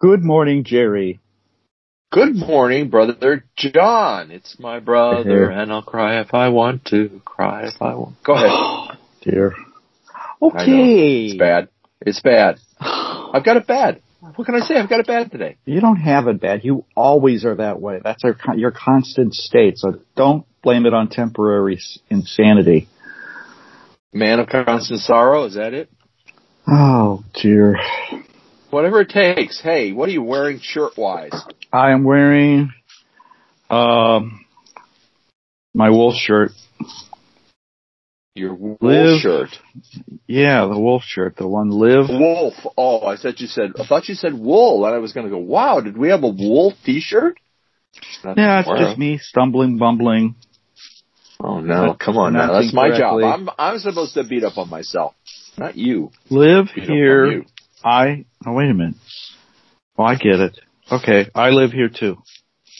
Good 0.00 0.22
morning, 0.22 0.64
Jerry. 0.64 1.20
Good 2.10 2.34
morning, 2.34 2.88
brother 2.88 3.44
Jon. 3.56 4.30
It's 4.30 4.58
my 4.58 4.80
brother, 4.80 5.50
and 5.50 5.72
I'll 5.72 5.82
cry 5.82 6.20
if 6.20 6.32
I 6.32 6.48
want 6.48 6.86
to. 6.86 7.20
Cry 7.24 7.66
if 7.66 7.82
I 7.82 7.94
want. 7.94 8.22
Go 8.22 8.34
ahead. 8.34 8.98
Dear. 9.22 9.54
Okay. 10.40 11.26
It's 11.26 11.38
bad. 11.38 11.68
It's 12.00 12.20
bad. 12.20 12.58
I've 12.80 13.44
got 13.44 13.56
it 13.56 13.66
bad. 13.66 14.00
What 14.20 14.46
can 14.46 14.54
I 14.54 14.60
say? 14.60 14.76
I've 14.76 14.88
got 14.88 15.00
it 15.00 15.06
bad 15.06 15.30
today. 15.30 15.56
You 15.64 15.80
don't 15.80 15.96
have 15.96 16.26
it 16.28 16.40
bad. 16.40 16.64
You 16.64 16.84
always 16.96 17.44
are 17.44 17.56
that 17.56 17.80
way. 17.80 18.00
That's 18.02 18.22
our, 18.24 18.36
your 18.56 18.70
constant 18.70 19.34
state. 19.34 19.78
So 19.78 20.00
don't 20.16 20.46
blame 20.62 20.86
it 20.86 20.94
on 20.94 21.08
temporary 21.08 21.80
insanity. 22.10 22.88
Man 24.12 24.40
of 24.40 24.48
constant 24.48 25.00
sorrow. 25.00 25.44
Is 25.44 25.54
that 25.54 25.74
it? 25.74 25.90
Oh 26.66 27.24
dear. 27.34 27.76
Whatever 28.70 29.00
it 29.00 29.08
takes. 29.08 29.60
Hey, 29.60 29.92
what 29.92 30.08
are 30.08 30.12
you 30.12 30.22
wearing 30.22 30.60
shirt 30.60 30.98
wise? 30.98 31.32
I 31.72 31.92
am 31.92 32.04
wearing, 32.04 32.72
um, 33.70 34.44
my 35.74 35.88
wool 35.90 36.12
shirt. 36.14 36.50
Your 38.34 38.54
wool 38.54 38.78
Live. 38.80 39.20
shirt. 39.20 39.48
Yeah, 40.26 40.66
the 40.66 40.78
wolf 40.78 41.02
shirt. 41.04 41.36
The 41.36 41.48
one 41.48 41.70
live. 41.70 42.08
Wolf. 42.08 42.54
Oh, 42.76 43.06
I 43.06 43.16
thought 43.16 43.40
you 43.40 43.48
said. 43.48 43.72
I 43.78 43.86
thought 43.86 44.08
you 44.08 44.14
said 44.14 44.32
wool, 44.32 44.84
and 44.86 44.94
I 44.94 44.98
was 44.98 45.12
going 45.12 45.26
to 45.26 45.30
go. 45.30 45.38
Wow, 45.38 45.80
did 45.80 45.96
we 45.96 46.10
have 46.10 46.22
a 46.22 46.28
wolf 46.28 46.74
T-shirt? 46.84 47.38
Yeah, 48.24 48.60
it's 48.60 48.68
just 48.80 48.98
me 48.98 49.18
stumbling, 49.18 49.76
bumbling. 49.78 50.36
Oh 51.42 51.60
no! 51.60 51.94
Come 51.94 52.16
on 52.16 52.32
now. 52.32 52.52
That's 52.52 52.74
my 52.74 52.96
job. 52.96 53.22
I'm 53.22 53.48
I'm 53.58 53.78
supposed 53.78 54.14
to 54.14 54.24
beat 54.24 54.42
up 54.42 54.58
on 54.58 54.68
myself, 54.68 55.14
not 55.56 55.76
you. 55.76 56.10
Live 56.30 56.66
Beat 56.74 56.84
here. 56.84 57.26
you. 57.30 57.44
I, 57.84 58.24
oh 58.44 58.54
wait 58.54 58.70
a 58.70 58.74
minute. 58.74 58.96
Oh, 59.96 60.02
I 60.02 60.16
get 60.16 60.40
it. 60.40 60.58
Okay, 60.90 61.30
I 61.34 61.50
live 61.50 61.70
here 61.70 61.88
too. 61.88 62.16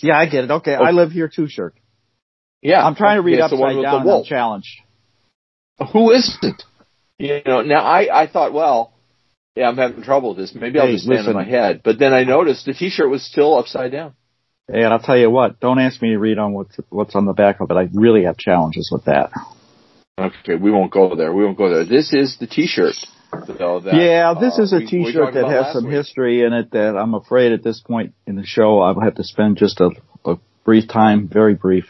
Yeah, 0.02 0.18
I 0.18 0.26
get 0.26 0.44
it. 0.44 0.50
Okay, 0.50 0.74
I 0.74 0.90
oh. 0.90 0.92
live 0.92 1.12
here 1.12 1.28
too, 1.28 1.48
shirt. 1.48 1.74
Yeah, 2.60 2.84
I'm 2.84 2.96
trying 2.96 3.18
to 3.18 3.22
read 3.22 3.34
Okay, 3.34 3.44
it's 3.44 3.50
the 3.50 3.56
upside 3.56 3.74
down 3.74 3.82
the 3.82 3.88
and 3.88 3.96
I'm 4.00 4.04
wolf. 4.06 4.26
challenged. 4.26 4.80
Who 5.92 6.10
isn't? 6.10 6.62
You 7.18 7.40
know, 7.46 7.62
now 7.62 7.84
I, 7.84 8.22
I 8.22 8.26
thought, 8.26 8.52
well, 8.52 8.92
yeah, 9.54 9.68
I'm 9.68 9.76
having 9.76 10.02
trouble 10.02 10.30
with 10.30 10.38
this. 10.38 10.54
Maybe 10.54 10.78
I'll 10.78 10.90
just 10.90 11.04
stand 11.04 11.18
listen. 11.20 11.36
on 11.36 11.44
my 11.44 11.48
head. 11.48 11.82
But 11.84 11.98
then 11.98 12.12
I 12.12 12.24
noticed 12.24 12.66
the 12.66 12.74
t-shirt 12.74 13.08
was 13.08 13.24
still 13.24 13.56
upside 13.58 13.92
down. 13.92 14.14
And 14.68 14.92
I'll 14.92 14.98
tell 15.00 15.16
you 15.16 15.30
what, 15.30 15.60
don't 15.60 15.78
ask 15.78 16.02
me 16.02 16.10
to 16.10 16.18
read 16.18 16.38
on 16.38 16.52
what's, 16.52 16.76
what's 16.90 17.14
on 17.16 17.24
the 17.24 17.32
back 17.32 17.60
of 17.60 17.70
it. 17.70 17.74
I 17.74 17.88
really 17.94 18.24
have 18.24 18.36
challenges 18.36 18.90
with 18.92 19.04
that. 19.06 19.30
Okay, 20.18 20.56
we 20.56 20.70
won't 20.70 20.90
go 20.90 21.14
there. 21.16 21.32
We 21.32 21.44
won't 21.44 21.56
go 21.56 21.70
there. 21.72 21.84
This 21.86 22.12
is 22.12 22.36
the 22.38 22.46
t-shirt. 22.46 22.94
though, 23.58 23.80
that, 23.80 23.94
yeah, 23.94 24.34
this 24.38 24.58
uh, 24.58 24.62
is 24.62 24.72
a 24.72 24.78
we- 24.78 24.86
t-shirt 24.86 25.34
that 25.34 25.48
has 25.48 25.72
some 25.72 25.84
week. 25.84 25.94
history 25.94 26.42
in 26.44 26.52
it 26.52 26.70
that 26.72 26.96
I'm 26.96 27.14
afraid 27.14 27.52
at 27.52 27.62
this 27.62 27.80
point 27.80 28.14
in 28.26 28.36
the 28.36 28.44
show 28.44 28.80
I'll 28.80 29.00
have 29.00 29.14
to 29.14 29.24
spend 29.24 29.56
just 29.56 29.80
a, 29.80 29.90
a 30.24 30.36
brief 30.64 30.86
time, 30.88 31.28
very 31.32 31.54
brief, 31.54 31.84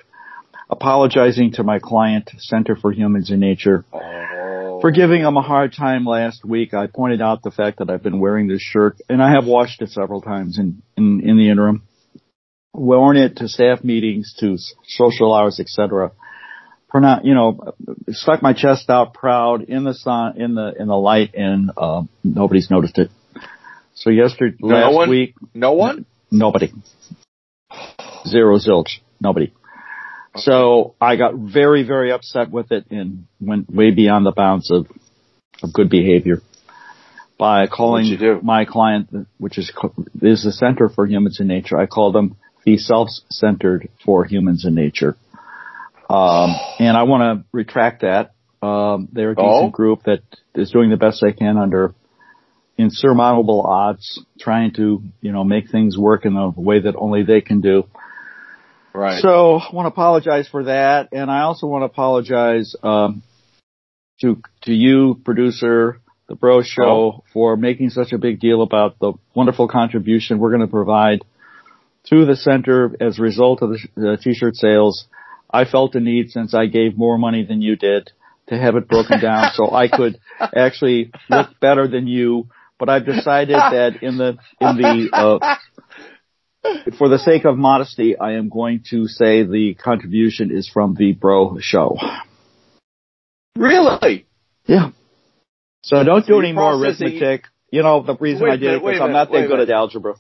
apologizing 0.71 1.53
to 1.53 1.65
my 1.65 1.79
client, 1.81 2.31
Center 2.39 2.77
for 2.77 2.93
Humans 2.93 3.31
and 3.31 3.41
Nature, 3.41 3.85
Oh. 3.93 4.81
for 4.81 4.91
giving 4.93 5.23
them 5.23 5.37
a 5.37 5.43
hard 5.43 5.73
time 5.73 6.05
last 6.05 6.45
week. 6.45 6.75
I 6.75 6.87
pointed 6.87 7.21
out 7.21 7.43
the 7.43 7.51
fact 7.51 7.79
that 7.79 7.91
I've 7.91 8.03
been 8.03 8.21
wearing 8.21 8.47
this 8.47 8.61
shirt 8.63 8.99
and 9.09 9.21
I 9.23 9.33
have 9.33 9.47
washed 9.47 9.83
it 9.83 9.89
several 9.91 10.21
times 10.21 10.59
in, 10.59 10.83
in, 10.97 11.21
in 11.29 11.37
the 11.39 11.49
interim. 11.51 11.83
Worn 12.75 13.17
it 13.17 13.37
to 13.37 13.49
staff 13.49 13.83
meetings, 13.83 14.35
to 14.41 14.57
social 14.87 15.35
hours, 15.35 15.59
etc. 15.59 16.13
Pronoun, 16.89 17.21
you 17.25 17.35
know, 17.35 17.75
stuck 18.09 18.43
my 18.43 18.53
chest 18.53 18.89
out 18.89 19.15
proud 19.15 19.63
in 19.65 19.85
the 19.85 19.95
sun, 19.95 20.41
in 20.41 20.55
the, 20.55 20.73
in 20.79 20.87
the 20.89 20.97
light 20.97 21.35
and, 21.35 21.71
uh, 21.77 22.03
nobody's 22.23 22.71
noticed 22.71 22.99
it. 22.99 23.11
So 23.95 24.11
yesterday, 24.11 24.57
No 24.61 24.75
last 24.75 24.95
one? 24.95 25.11
week, 25.11 25.35
No 25.55 25.73
one? 25.73 26.07
Nobody. 26.31 26.73
Zero 28.27 28.59
zilch. 28.59 29.01
Nobody. 29.21 29.53
So 30.37 30.95
I 31.01 31.17
got 31.17 31.35
very, 31.35 31.83
very 31.83 32.13
upset 32.13 32.51
with 32.51 32.71
it 32.71 32.87
and 32.91 33.27
went 33.41 33.69
way 33.69 33.91
beyond 33.91 34.25
the 34.25 34.33
bounds 34.33 34.71
of, 34.71 34.87
of 35.63 35.73
good 35.73 35.91
behavior 35.91 36.43
by 37.39 37.67
calling 37.67 38.41
my 38.43 38.65
client, 38.65 39.09
which 39.39 39.59
is, 39.59 39.73
is 40.21 40.45
the 40.45 40.53
Center 40.53 40.89
for 40.89 41.07
Humans 41.07 41.41
and 41.41 41.49
Nature. 41.49 41.79
I 41.79 41.87
called 41.87 42.15
them 42.15 42.37
the 42.65 42.77
Self-Centered 42.77 43.89
for 44.05 44.25
Humans 44.25 44.65
and 44.65 44.75
Nature. 44.75 45.17
Um, 46.11 46.55
and 46.79 46.97
I 46.97 47.03
want 47.05 47.23
to 47.41 47.45
retract 47.53 48.03
that. 48.03 48.33
Um, 48.61 49.09
they're 49.13 49.33
a 49.33 49.37
decent 49.37 49.65
Oh? 49.67 49.71
group 49.71 50.05
that 50.05 50.21
is 50.55 50.71
doing 50.71 50.91
the 50.91 50.97
best 50.97 51.21
they 51.23 51.33
can 51.33 51.57
under 51.57 51.95
insurmountable 52.77 53.63
odds, 53.63 54.23
trying 54.39 54.73
to, 54.75 55.03
you 55.21 55.33
know, 55.33 55.45
make 55.45 55.71
things 55.71 55.99
work 55.99 56.25
in 56.25 56.37
a 56.37 56.49
way 56.51 56.81
that 56.81 56.95
only 56.97 57.25
they 57.25 57.41
can 57.41 57.61
do. 57.61 57.85
Right. 58.95 59.21
So 59.21 59.59
I 59.59 59.69
want 59.73 59.87
to 59.87 59.93
apologize 59.93 60.49
for 60.49 60.65
that, 60.65 61.09
and 61.13 61.31
I 61.31 61.43
also 61.43 61.67
want 61.67 61.83
to 61.83 61.87
apologize 61.87 62.75
um, 62.83 63.23
to 64.21 64.41
to 64.63 64.73
you, 64.73 65.21
producer, 65.25 66.01
the 66.29 66.35
Bro 66.35 66.63
Show, 66.63 67.23
for 67.33 67.57
making 67.57 67.91
such 67.91 68.13
a 68.13 68.19
big 68.19 68.41
deal 68.41 68.63
about 68.63 68.99
the 68.99 69.13
wonderful 69.35 69.69
contribution 69.69 70.39
we're 70.39 70.51
going 70.51 70.63
to 70.63 70.67
provide 70.67 71.23
to 72.11 72.25
the 72.25 72.37
center 72.37 72.95
as 73.01 73.19
a 73.19 73.23
result 73.23 73.63
of 73.63 73.71
the, 73.95 74.19
T-shirt 74.23 74.57
sales. 74.57 75.07
I 75.51 75.65
felt 75.65 75.93
the 75.93 76.01
need, 76.01 76.31
since 76.31 76.55
I 76.55 76.67
gave 76.67 76.97
more 76.97 77.19
money 77.19 77.45
than 77.45 77.63
you 77.63 77.77
did, 77.77 78.11
to 78.49 78.59
have 78.59 78.77
it 78.77 78.89
broken 78.89 79.21
down 79.23 79.51
so 79.55 79.75
I 79.75 79.89
could 79.89 80.19
actually 80.41 81.13
look 81.29 81.49
better 81.61 81.89
than 81.89 82.07
you. 82.07 82.49
But 82.79 82.89
I've 82.89 83.07
decided 83.07 83.57
that 83.57 84.03
in 84.03 84.19
the 84.19 84.39
in 84.61 84.77
the 84.77 85.09
uh, 85.13 85.57
for 86.97 87.09
the 87.09 87.19
sake 87.19 87.45
of 87.45 87.57
modesty, 87.57 88.17
I 88.17 88.33
am 88.33 88.49
going 88.49 88.85
to 88.91 89.07
say 89.07 89.43
the 89.43 89.75
contribution 89.75 90.51
is 90.57 90.69
from 90.69 90.95
the 90.95 91.13
Bro 91.13 91.59
Show. 91.61 91.97
really? 93.57 94.27
Yeah. 94.67 94.91
So 95.83 96.03
don't 96.05 96.27
do 96.27 96.39
any 96.39 96.53
more 96.53 96.75
arithmetic. 96.75 97.45
You 97.71 97.83
know, 97.83 98.03
the 98.03 98.17
reason 98.17 98.49
I 98.49 98.57
did 98.57 98.61
minute, 98.63 98.77
it 98.77 98.85
because 98.85 99.01
a 99.01 99.05
I'm 99.05 99.13
not 99.13 99.31
that 99.31 99.47
good 99.49 99.61
at 99.61 99.71
algebra. 99.71 100.15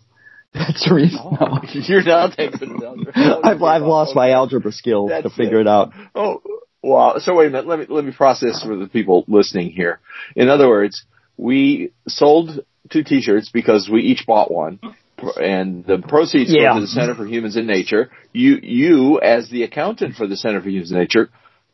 That's 0.54 0.88
the 0.88 0.94
reason. 0.94 1.18
Oh, 1.22 1.30
no. 1.40 1.60
You're 1.72 2.02
not 2.02 2.32
taking 2.36 2.80
it. 2.82 3.08
I've, 3.44 3.62
I've 3.62 3.82
lost 3.82 4.14
my 4.14 4.30
algebra 4.30 4.72
skills 4.72 5.10
to 5.10 5.30
figure 5.30 5.58
it. 5.58 5.62
it 5.62 5.68
out. 5.68 5.92
Oh, 6.14 6.42
wow. 6.82 7.16
So 7.18 7.34
wait 7.36 7.46
a 7.48 7.50
minute. 7.50 7.66
Let 7.66 7.78
me 7.80 7.86
let 7.88 8.04
me 8.04 8.12
process 8.12 8.62
for 8.62 8.76
the 8.76 8.86
people 8.86 9.24
listening 9.28 9.70
here. 9.70 10.00
In 10.34 10.48
other 10.48 10.68
words, 10.68 11.04
we 11.36 11.92
sold 12.08 12.64
two 12.90 13.04
T-shirts 13.04 13.50
because 13.52 13.88
we 13.92 14.00
each 14.02 14.24
bought 14.26 14.50
one, 14.50 14.80
and 15.40 15.84
the 15.84 15.98
proceeds 15.98 16.52
Yeah. 16.52 16.70
go 16.70 16.74
to 16.76 16.80
the 16.82 16.86
Center 16.86 17.14
for 17.14 17.26
Humans 17.26 17.56
and 17.56 17.66
Nature. 17.66 18.10
You 18.32 18.58
you 18.62 19.20
as 19.20 19.48
the 19.50 19.64
accountant 19.64 20.16
for 20.16 20.26
the 20.26 20.36
Center 20.36 20.60
for 20.62 20.68
Humans 20.70 20.90
and 20.92 21.00
Nature 21.00 21.28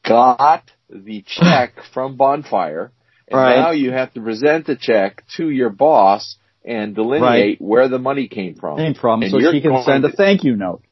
got 0.06 0.64
the 0.90 1.22
check 1.26 1.74
from 1.94 2.16
Bonfire, 2.16 2.90
and 3.28 3.38
Right. 3.40 3.56
now 3.56 3.70
you 3.70 3.92
have 3.92 4.12
to 4.14 4.20
present 4.20 4.66
the 4.66 4.76
check 4.76 5.22
to 5.36 5.48
your 5.48 5.70
boss 5.70 6.36
and 6.64 6.94
delineate 6.94 7.60
where 7.60 7.88
the 7.88 7.98
money 7.98 8.28
came 8.28 8.54
from. 8.54 8.78
Came 8.78 8.94
from 8.94 9.22
And 9.22 9.30
so 9.30 9.38
she 9.52 9.60
can 9.60 9.82
send 9.82 10.04
a 10.04 10.10
thank 10.12 10.44
you 10.44 10.56
note. 10.56 10.82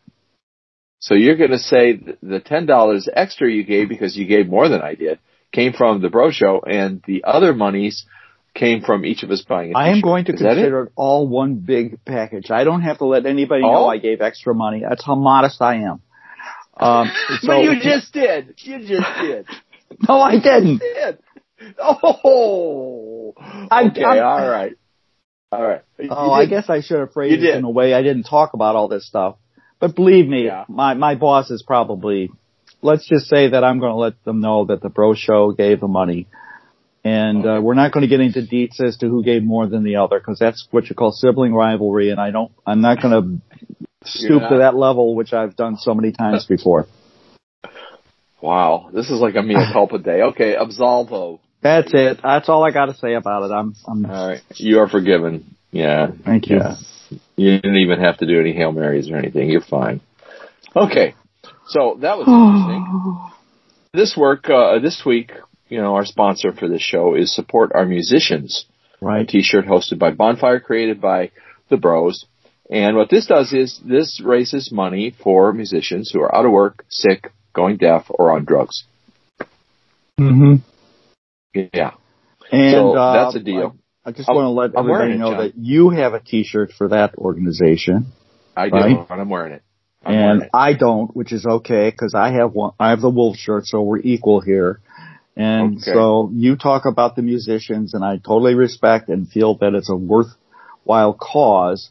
So 0.99 1.15
you're 1.15 1.37
going 1.37 1.51
to 1.51 1.59
say 1.59 1.99
the 2.23 2.41
ten 2.41 2.67
dollars 2.67 3.09
extra 3.13 3.51
you 3.51 3.65
gave 3.65 3.89
because 3.89 4.17
you 4.17 4.27
gave 4.27 4.49
more 4.49 4.69
than 4.69 4.83
I 4.83 4.95
did 4.95 5.19
came 5.53 5.73
from 5.73 6.01
the 6.01 6.09
Bro 6.09 6.31
Show, 6.33 6.63
and 6.67 7.03
the 7.07 7.25
other 7.25 7.55
monies 7.55 8.07
came 8.55 8.83
from 8.83 9.05
each 9.05 9.23
of 9.23 9.31
us 9.31 9.43
buying 9.43 9.75
a 9.75 9.79
I 9.79 9.91
am 9.91 10.01
going 10.01 10.25
to 10.27 10.33
Is 10.33 10.41
consider 10.41 10.85
it 10.85 10.93
all 10.97 11.29
one 11.29 11.57
big 11.57 12.05
package. 12.05 12.51
I 12.51 12.65
don't 12.65 12.83
have 12.83 12.99
to 12.99 13.07
let 13.07 13.25
anybody 13.27 13.63
know? 13.63 13.87
I 13.87 13.99
gave 13.99 14.21
extra 14.21 14.55
money. 14.55 14.83
That's 14.87 15.05
how 15.05 15.15
modest 15.15 15.63
I 15.63 15.77
am. 15.77 16.03
Um, 16.77 17.11
so 17.41 17.47
but 17.47 17.63
you 17.63 17.81
just 17.81 18.13
did. 18.13 18.55
You 18.59 18.79
just 18.81 19.07
did. 19.21 19.47
no, 20.09 20.21
I 20.21 20.39
didn't. 20.39 20.79
did. 20.79 21.19
Oh. 21.79 23.35
Okay. 23.37 24.05
I'm- 24.05 24.25
all 24.25 24.49
right. 24.49 24.73
All 25.53 25.63
right. 25.63 25.83
You 25.99 26.09
Oh, 26.11 26.31
I 26.33 26.47
guess 26.47 26.71
I 26.71 26.81
should 26.81 26.99
have 26.99 27.13
phrased 27.13 27.43
it 27.43 27.55
in 27.55 27.65
a 27.65 27.71
way 27.71 27.93
I 27.93 28.03
didn't 28.03 28.25
talk 28.25 28.55
about 28.55 28.75
all 28.75 28.89
this 28.89 29.07
stuff. 29.07 29.37
But 29.79 29.95
believe 29.95 30.27
me, 30.27 30.47
Yeah. 30.47 30.65
my 30.69 30.95
my 30.95 31.15
boss 31.15 31.51
is 31.51 31.63
probably. 31.63 32.31
Let's 32.81 33.07
just 33.07 33.27
say 33.29 33.51
that 33.51 33.63
I'm 33.63 33.79
going 33.79 33.93
to 33.93 33.97
let 33.97 34.25
them 34.25 34.41
know 34.41 34.65
that 34.65 34.81
the 34.81 34.89
Bro 34.89 35.15
Show 35.15 35.53
gave 35.53 35.79
the 35.79 35.87
money, 35.87 36.27
and 37.05 37.47
uh, 37.47 37.61
we're 37.63 37.75
not 37.75 37.93
going 37.93 38.03
to 38.03 38.09
get 38.09 38.19
into 38.19 38.41
deets 38.41 38.81
as 38.81 38.97
to 38.99 39.09
who 39.09 39.23
gave 39.23 39.45
more 39.45 39.69
than 39.69 39.85
the 39.85 39.97
other 39.97 40.19
because 40.19 40.41
that's 40.41 40.67
what 40.73 40.89
you 40.89 40.97
call 40.97 41.13
sibling 41.13 41.55
rivalry, 41.55 42.11
and 42.11 42.19
I 42.19 42.33
don't. 42.33 42.51
I'm 42.67 42.81
not 42.81 43.01
going 43.01 43.43
to 44.03 44.09
stoop 44.09 44.43
not. 44.43 44.49
to 44.49 44.59
that 44.59 44.75
level, 44.75 45.15
which 45.15 45.33
I've 45.33 45.55
done 45.55 45.77
so 45.77 45.95
many 45.95 46.11
times 46.11 46.45
before. 46.49 46.89
Wow. 48.41 48.91
This 48.93 49.11
is 49.11 49.21
like 49.21 49.37
a 49.37 49.43
mea 49.43 49.55
culpa 49.73 49.99
day. 49.99 50.23
Okay. 50.23 50.57
Absolvo. 50.57 51.39
That's 51.63 51.95
it. 51.95 52.19
That's 52.23 52.49
all 52.49 52.65
I 52.65 52.73
got 52.73 52.87
to 52.87 52.95
say 52.95 53.15
about 53.15 53.45
it. 53.45 53.53
I'm. 53.53 53.75
I'm 53.87 54.05
All 54.05 54.29
right. 54.29 54.41
You 54.57 54.81
are 54.81 54.89
forgiven. 54.89 55.57
Yeah. 55.71 56.09
thank 56.25 56.49
you. 56.49 56.57
Yeah. 56.57 56.77
You 57.37 57.61
didn't 57.61 57.77
even 57.77 58.01
have 58.01 58.19
to 58.19 58.27
do 58.27 58.41
any 58.41 58.53
Hail 58.53 58.73
Marys 58.73 59.11
or 59.11 59.17
anything. 59.17 59.49
You're 59.51 59.61
fine. 59.61 60.01
Okay. 60.75 61.15
So 61.69 61.99
that 62.01 62.19
was 62.19 62.27
interesting. 62.27 63.31
this 63.93 64.17
work, 64.17 64.51
uh, 64.51 64.79
this 64.81 65.03
week, 65.07 65.33
you 65.69 65.81
know, 65.81 65.95
our 65.95 66.05
sponsor 66.05 66.53
for 66.53 66.69
this 66.69 66.83
show 66.83 67.15
is 67.15 67.35
Support 67.35 67.73
Our 67.75 67.87
Musicians. 67.87 68.67
Right. 69.01 69.27
T-shirt 69.27 69.67
hosted 69.67 69.99
by 69.99 70.11
Bonfire, 70.11 70.61
created 70.61 71.01
by 71.01 71.31
the 71.69 71.77
Bros. 71.77 72.27
And 72.71 72.97
what 72.97 73.11
this 73.11 73.27
does 73.27 73.53
is 73.53 73.81
this 73.85 74.21
raises 74.25 74.73
money 74.73 75.15
for 75.23 75.53
musicians 75.53 76.11
who 76.11 76.21
are 76.21 76.35
out 76.35 76.47
of 76.47 76.53
work, 76.53 76.85
sick, 76.89 77.31
going 77.53 77.77
deaf, 77.77 78.07
or 78.09 78.33
on 78.33 78.45
drugs. 78.45 78.85
Mm-hmm. 80.19 80.57
Yeah. 81.55 81.93
And 82.51 82.73
So 82.73 82.97
uh, 82.97 83.13
that's 83.25 83.37
a 83.37 83.41
deal. 83.41 83.77
I, 84.05 84.11
I 84.11 84.13
just 84.13 84.29
I'm- 84.29 84.37
want 84.37 84.47
to 84.47 84.51
let 84.51 84.71
I'm 84.79 84.89
everybody 84.91 85.19
know 85.19 85.37
that 85.43 85.57
you 85.57 85.91
have 85.91 86.15
a 86.15 86.21
T-shirt 86.21 86.73
for 86.77 86.89
that 86.89 87.15
organization, 87.17 88.07
I 88.57 88.69
do, 88.69 88.77
Right. 88.77 89.07
and 89.11 89.21
I'm 89.21 89.29
wearing 89.29 89.53
it. 89.53 89.63
I'm 90.05 90.15
wearing 90.15 90.31
and 90.31 90.43
it. 90.43 90.51
I 90.53 90.73
don't, 90.75 91.15
which 91.17 91.33
is 91.33 91.47
okay 91.47 91.91
because 91.91 92.15
I 92.15 92.33
have 92.33 92.53
one. 92.53 92.73
I 92.79 92.91
have 92.91 93.01
the 93.01 93.11
wolf 93.11 93.37
shirt, 93.37 93.67
so 93.67 93.83
we're 93.83 94.01
equal 94.01 94.41
here. 94.41 94.81
And 95.37 95.79
Okay. 95.79 95.93
so 95.93 96.31
you 96.35 96.57
talk 96.57 96.85
about 96.85 97.17
the 97.17 97.23
musicians, 97.23 97.95
and 97.95 98.05
I 98.05 98.17
totally 98.19 98.55
respect 98.55 99.09
and 99.09 99.29
feel 99.29 99.55
that 99.59 99.75
it's 99.75 99.89
a 99.89 99.97
worthwhile 99.97 101.15
cause. 101.15 101.91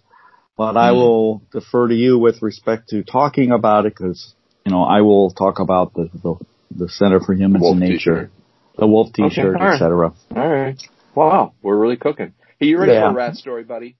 But 0.57 0.77
I 0.77 0.91
Hmm. 0.91 0.97
will 0.97 1.41
defer 1.51 1.87
to 1.87 1.95
you 1.95 2.19
with 2.19 2.41
respect 2.43 2.89
to 2.89 3.03
talking 3.03 3.51
about 3.51 3.85
it 3.87 3.95
because 3.97 4.35
you 4.65 4.71
know 4.71 4.83
I 4.83 5.01
will 5.01 5.31
talk 5.31 5.59
about 5.59 5.93
the 5.95 6.09
the, 6.21 6.35
the 6.75 6.89
Center 6.89 7.19
for 7.19 7.33
Humans 7.33 7.61
Wolf 7.61 7.71
and 7.71 7.79
Nature, 7.79 7.97
t-shirt. 7.97 8.31
The 8.77 8.87
wolf 8.87 9.13
T-shirt, 9.13 9.55
all 9.55 9.61
right. 9.61 9.73
etc. 9.73 10.13
All 10.35 10.49
right. 10.49 10.81
Wow, 11.15 11.53
we're 11.61 11.77
really 11.77 11.97
cooking. 11.97 12.33
Hey, 12.59 12.67
you 12.67 12.79
ready 12.79 12.93
Yeah. 12.93 13.07
for 13.07 13.11
a 13.11 13.13
rat 13.15 13.35
story, 13.35 13.63
buddy? 13.63 13.95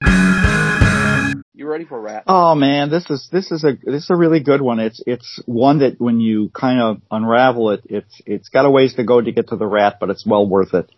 You 1.54 1.68
ready 1.68 1.84
for 1.84 1.98
a 1.98 2.00
rat? 2.00 2.24
Oh 2.26 2.54
man, 2.54 2.90
this 2.90 3.08
is 3.10 3.28
this 3.30 3.50
is 3.52 3.62
a 3.62 3.72
this 3.84 4.04
is 4.04 4.10
a 4.10 4.16
really 4.16 4.40
good 4.40 4.62
one. 4.62 4.80
It's 4.80 5.02
it's 5.06 5.40
one 5.44 5.80
that 5.80 6.00
when 6.00 6.18
you 6.18 6.48
kind 6.48 6.80
of 6.80 7.02
unravel 7.10 7.70
it, 7.72 7.82
it's 7.90 8.22
it's 8.24 8.48
got 8.48 8.64
a 8.64 8.70
ways 8.70 8.94
to 8.94 9.04
go 9.04 9.20
to 9.20 9.32
get 9.32 9.48
to 9.48 9.56
the 9.56 9.66
rat, 9.66 9.98
but 10.00 10.08
it's 10.08 10.26
well 10.26 10.46
worth 10.48 10.72
it. 10.72 10.90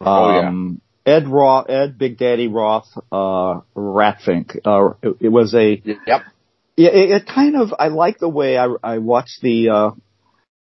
Oh, 0.00 0.30
yeah. 0.40 0.48
Um, 0.48 0.80
Ed 1.04 1.26
Roth, 1.28 1.68
Ed 1.68 1.98
Big 1.98 2.18
Daddy 2.18 2.46
Roth, 2.46 2.86
uh, 3.10 3.60
Ratfink. 3.76 4.58
Uh, 4.64 4.94
it, 5.02 5.16
it 5.22 5.28
was 5.28 5.54
a 5.54 5.82
Yep. 5.84 5.98
yeah. 6.06 6.20
It, 6.90 7.10
it 7.10 7.26
kind 7.26 7.56
of 7.56 7.74
I 7.78 7.88
like 7.88 8.18
the 8.18 8.28
way 8.28 8.56
I 8.56 8.68
I 8.82 8.98
watched 8.98 9.40
the 9.42 9.70
uh 9.70 9.90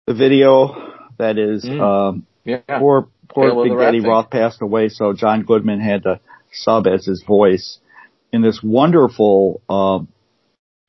the 0.06 0.14
video. 0.14 0.92
That 1.18 1.38
is 1.38 1.64
Mm. 1.64 1.80
um 1.80 2.26
Yeah. 2.44 2.58
poor 2.78 3.08
poor 3.28 3.64
Big 3.64 3.76
Daddy. 3.76 4.00
Roth 4.00 4.30
passed 4.30 4.62
away, 4.62 4.88
so 4.88 5.12
John 5.12 5.42
Goodman 5.42 5.80
had 5.80 6.02
to 6.04 6.20
sub 6.52 6.86
as 6.86 7.04
his 7.06 7.22
voice 7.26 7.78
in 8.32 8.42
this 8.42 8.62
wonderful 8.62 9.60
uh, 9.68 9.98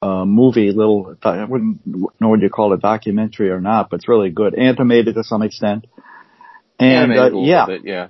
uh, 0.02 0.26
movie. 0.26 0.72
Little 0.72 1.16
I 1.24 1.44
wouldn't 1.46 1.80
know 2.20 2.30
what 2.30 2.42
you 2.42 2.50
call 2.50 2.74
it, 2.74 2.82
documentary 2.82 3.50
or 3.50 3.60
not, 3.62 3.90
but 3.90 3.98
it's 3.98 4.08
really 4.08 4.30
good, 4.30 4.54
animated 4.56 5.16
to 5.16 5.24
some 5.24 5.42
extent. 5.42 5.86
And 6.80 7.12
uh, 7.18 7.32
yeah, 7.34 7.66
bit, 7.66 7.82
yeah. 7.86 8.08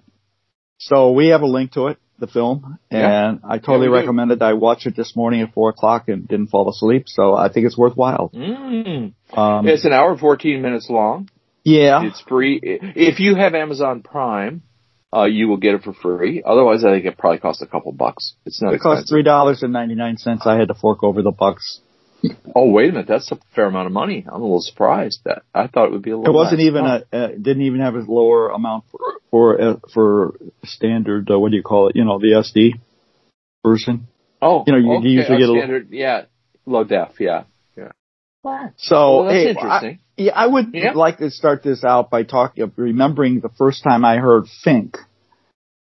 so 0.78 1.12
we 1.12 1.28
have 1.30 1.42
a 1.42 1.46
link 1.48 1.72
to 1.74 1.88
it, 1.88 1.98
the 2.20 2.28
film, 2.28 2.78
Yeah. 2.92 3.30
and 3.30 3.40
I 3.46 3.60
totally 3.60 3.86
Yeah, 3.86 3.92
do. 3.92 3.96
recommend 3.96 4.32
it. 4.32 4.42
I 4.42 4.54
watched 4.54 4.86
it 4.88 4.96
this 4.98 5.16
morning 5.16 5.42
at 5.42 5.54
four 5.54 5.70
o'clock 5.70 6.10
and 6.10 6.28
didn't 6.28 6.48
fall 6.48 6.70
asleep, 6.70 7.04
so 7.08 7.34
I 7.34 7.48
think 7.48 7.66
it's 7.66 7.78
worthwhile. 7.78 8.30
Mm. 8.36 9.14
Um, 9.34 9.68
It's 9.68 9.86
an 9.86 9.94
hour 9.94 10.12
and 10.12 10.20
14 10.20 10.62
minutes 10.62 10.90
long. 10.90 11.30
Yeah, 11.68 12.04
It's 12.04 12.22
free. 12.22 12.60
If 12.64 13.20
you 13.20 13.36
have 13.36 13.54
Amazon 13.54 14.02
Prime, 14.02 14.62
uh, 15.14 15.26
you 15.26 15.50
will 15.50 15.58
get 15.58 15.76
it 15.76 15.84
for 15.84 15.92
free. 15.94 16.42
Otherwise, 16.46 16.86
I 16.86 16.92
think 16.92 17.06
it 17.06 17.18
probably 17.18 17.40
costs 17.40 17.62
a 17.62 17.68
couple 17.68 17.92
bucks. 17.92 18.36
It's 18.46 18.62
not 18.62 18.74
it 18.74 18.80
cost 18.80 19.02
expensive. 19.02 19.10
three 19.10 19.24
dollars 19.24 19.64
and 19.64 19.74
ninety 19.74 19.96
nine 19.96 20.16
cents. 20.18 20.44
I 20.48 20.58
had 20.58 20.70
to 20.70 20.74
fork 20.74 21.04
over 21.04 21.22
the 21.22 21.32
bucks. 21.32 21.82
Oh, 22.56 22.72
wait 22.72 22.90
a 22.90 22.94
minute. 22.94 23.08
That's 23.08 23.30
a 23.34 23.38
fair 23.54 23.66
amount 23.66 23.88
of 23.88 23.92
money. 23.94 24.26
I'm 24.26 24.42
a 24.42 24.44
little 24.44 24.62
surprised 24.62 25.20
that 25.26 25.44
I 25.54 25.68
thought 25.68 25.88
it 25.88 25.92
would 25.92 26.02
be 26.02 26.12
a 26.12 26.18
little 26.18 26.34
It 26.34 26.36
wasn't 26.36 26.62
even 26.62 26.86
a, 26.86 27.04
uh, 27.12 27.28
didn't 27.40 27.64
even 27.64 27.82
have 27.82 27.96
a 27.96 28.00
lower 28.00 28.50
amount 28.50 28.86
for, 28.90 29.00
for, 29.30 29.62
uh, 29.62 29.76
for 29.94 30.40
standard, 30.64 31.30
uh, 31.30 31.38
what 31.38 31.52
do 31.52 31.58
you 31.58 31.64
call 31.64 31.90
it? 31.90 31.96
You 31.96 32.06
know, 32.06 32.18
the 32.18 32.34
SD 32.42 32.80
version. 33.64 34.08
Oh, 34.42 34.64
you 34.66 34.74
know, 34.74 34.80
you- 34.80 35.10
you 35.10 35.18
usually 35.20 35.38
get 35.38 35.50
a- 35.50 35.52
standard, 35.60 35.88
yeah, 35.92 36.26
low 36.66 36.84
def, 36.86 37.20
yeah. 37.20 37.44
So, 38.78 39.18
Well, 39.18 39.24
that's 39.26 39.34
hey, 39.36 39.50
interesting. 39.50 40.00
I, 40.02 40.07
yeah, 40.18 40.32
I 40.36 40.48
would 40.48 40.74
Yeah. 40.74 40.94
like 40.94 41.20
to 41.20 41.30
start 41.30 41.64
this 41.64 41.84
out 41.84 42.10
by 42.10 42.24
talking, 42.24 42.72
remembering 42.76 43.40
the 43.40 43.50
first 43.50 43.84
time 43.84 44.04
I 44.04 44.18
heard 44.18 44.48
Fink. 44.64 44.98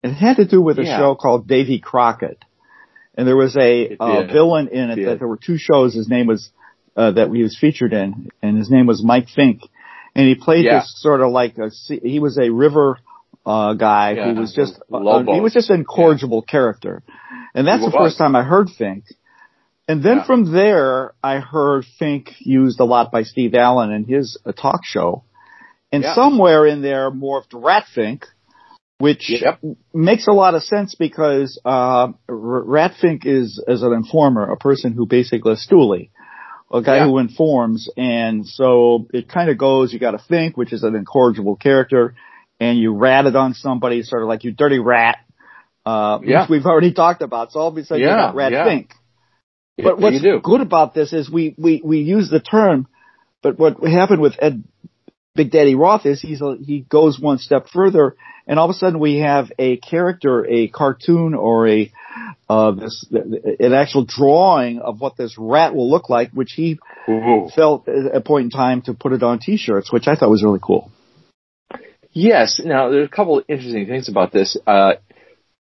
It 0.04 0.12
had 0.12 0.38
to 0.38 0.46
do 0.46 0.62
with 0.62 0.80
a 0.80 0.84
Yeah. 0.84 0.98
show 0.98 1.16
called 1.16 1.48
Davy 1.48 1.80
Crockett. 1.80 2.44
And 3.16 3.28
there 3.28 3.38
was 3.38 3.56
a 3.56 3.96
uh, 4.00 4.24
villain 4.24 4.70
in 4.70 4.90
it 4.90 5.00
It 5.00 5.06
that 5.06 5.20
there 5.20 5.28
were 5.28 5.38
two 5.38 5.58
shows. 5.58 5.94
His 5.94 6.10
name 6.10 6.26
was, 6.28 6.52
uh, 6.98 7.12
that 7.12 7.32
he 7.32 7.44
was 7.44 7.58
featured 7.58 7.94
in, 7.94 8.30
and 8.42 8.58
his 8.58 8.70
name 8.72 8.88
was 8.88 9.04
Mike 9.04 9.30
Fink. 9.30 9.62
And 10.16 10.28
he 10.28 10.36
played 10.36 10.66
Yeah. 10.66 10.80
this 10.80 11.00
sort 11.00 11.22
of 11.22 11.32
like 11.32 11.58
a, 11.58 11.70
he 11.88 12.20
was 12.20 12.38
a 12.40 12.50
river, 12.50 12.98
uh, 13.46 13.74
guy 13.74 14.16
who 14.16 14.36
was 14.42 14.54
just, 14.54 14.80
uh, 14.92 15.24
he 15.24 15.42
was 15.42 15.54
just 15.54 15.70
an 15.70 15.78
incorrigible 15.82 16.42
character. 16.42 17.04
And 17.54 17.68
that's 17.68 17.86
the 17.86 17.92
first 17.92 18.18
time 18.18 18.36
I 18.36 18.42
heard 18.44 18.70
Fink. 18.72 19.06
And 19.88 20.02
then 20.02 20.18
Yeah. 20.18 20.24
from 20.24 20.52
there, 20.52 21.14
I 21.24 21.40
heard 21.40 21.86
Fink 22.00 22.36
used 22.40 22.80
a 22.80 22.86
lot 22.86 23.12
by 23.12 23.24
Steve 23.24 23.54
Allen 23.54 23.92
in 23.92 24.06
his 24.06 24.38
uh, 24.46 24.52
talk 24.54 24.82
show. 24.86 25.24
And 25.92 26.04
Yeah. 26.04 26.16
somewhere 26.16 26.66
in 26.66 26.82
there 26.82 27.12
morphed 27.12 27.54
Rat 27.54 27.86
Fink, 27.94 28.26
which 29.00 29.30
Yep. 29.30 29.60
makes 29.94 30.28
a 30.28 30.32
lot 30.32 30.56
of 30.56 30.64
sense 30.64 30.96
because 30.96 31.60
uh, 31.66 32.08
R- 32.08 32.16
Rat 32.30 32.94
Fink 33.02 33.26
is, 33.26 33.62
is 33.68 33.84
an 33.84 33.92
informer, 33.94 34.50
a 34.52 34.58
person 34.58 34.94
who 34.94 35.06
basically 35.06 35.52
a 35.52 35.56
stoolie, 35.58 36.10
a 36.72 36.82
guy 36.82 36.98
Yeah. 36.98 37.06
who 37.08 37.18
informs. 37.18 37.90
And 37.98 38.48
so 38.48 39.08
it 39.14 39.28
kind 39.28 39.50
of 39.50 39.58
goes, 39.58 39.92
you 39.92 40.00
got 40.00 40.12
to 40.12 40.20
Fink, 40.20 40.56
which 40.56 40.72
is 40.72 40.84
an 40.84 40.96
incorrigible 40.96 41.58
character, 41.58 42.16
and 42.60 42.78
you 42.80 42.94
rat 42.96 43.26
it 43.26 43.36
on 43.36 43.54
somebody, 43.54 44.02
sort 44.04 44.22
of 44.24 44.30
like 44.30 44.46
you 44.46 44.52
dirty 44.54 44.80
rat, 44.80 45.18
uh, 45.86 46.20
Yeah. 46.24 46.42
which 46.44 46.50
we've 46.52 46.66
already 46.66 46.94
talked 46.94 47.22
about. 47.22 47.52
So 47.52 47.60
all 47.60 47.68
of 47.68 47.76
a 47.78 47.84
sudden 47.84 48.02
you 48.02 48.08
got 48.08 48.34
Rat 48.36 48.54
yeah. 48.54 48.64
Fink. 48.66 48.96
But 49.78 50.00
what's 50.00 50.22
good 50.22 50.62
about 50.62 50.94
this 50.94 51.14
is 51.14 51.30
we, 51.32 51.56
we, 51.58 51.82
we 51.84 52.00
use 52.00 52.30
the 52.30 52.40
term, 52.40 52.88
but 53.42 53.58
what 53.58 53.82
happened 53.84 54.22
with 54.22 54.36
Ed 54.40 54.64
Big 55.36 55.52
Daddy 55.52 55.74
Roth 55.74 56.06
is 56.06 56.22
he's 56.22 56.42
a, 56.42 56.56
he 56.64 56.82
goes 56.82 57.20
one 57.20 57.40
step 57.40 57.68
further, 57.74 58.16
and 58.46 58.60
all 58.60 58.70
of 58.70 58.76
a 58.76 58.78
sudden 58.78 59.00
we 59.00 59.20
have 59.20 59.52
a 59.58 59.78
character, 59.78 60.46
a 60.46 60.68
cartoon, 60.68 61.34
or 61.34 61.68
a 61.68 61.92
uh, 62.48 62.72
this 62.72 63.06
an 63.12 63.74
actual 63.74 64.06
drawing 64.06 64.80
of 64.80 65.02
what 65.02 65.18
this 65.18 65.36
rat 65.40 65.74
will 65.74 65.90
look 65.90 66.10
like, 66.10 66.32
which 66.32 66.52
he 66.56 66.78
Ooh. 67.10 67.50
felt 67.56 67.88
at 67.88 68.16
a 68.16 68.22
point 68.22 68.46
in 68.46 68.50
time 68.52 68.84
to 68.84 68.94
put 68.94 69.14
it 69.14 69.24
on 69.24 69.40
T-shirts, 69.40 69.92
which 69.92 70.08
I 70.08 70.16
thought 70.16 70.30
was 70.30 70.44
really 70.44 70.60
cool. 70.62 70.92
Yes. 72.12 72.62
Now, 72.64 72.90
there's 72.90 73.08
a 73.08 73.12
couple 73.12 73.40
of 73.40 73.46
interesting 73.48 73.88
things 73.88 74.08
about 74.08 74.32
this. 74.32 74.56
Uh, 74.68 74.94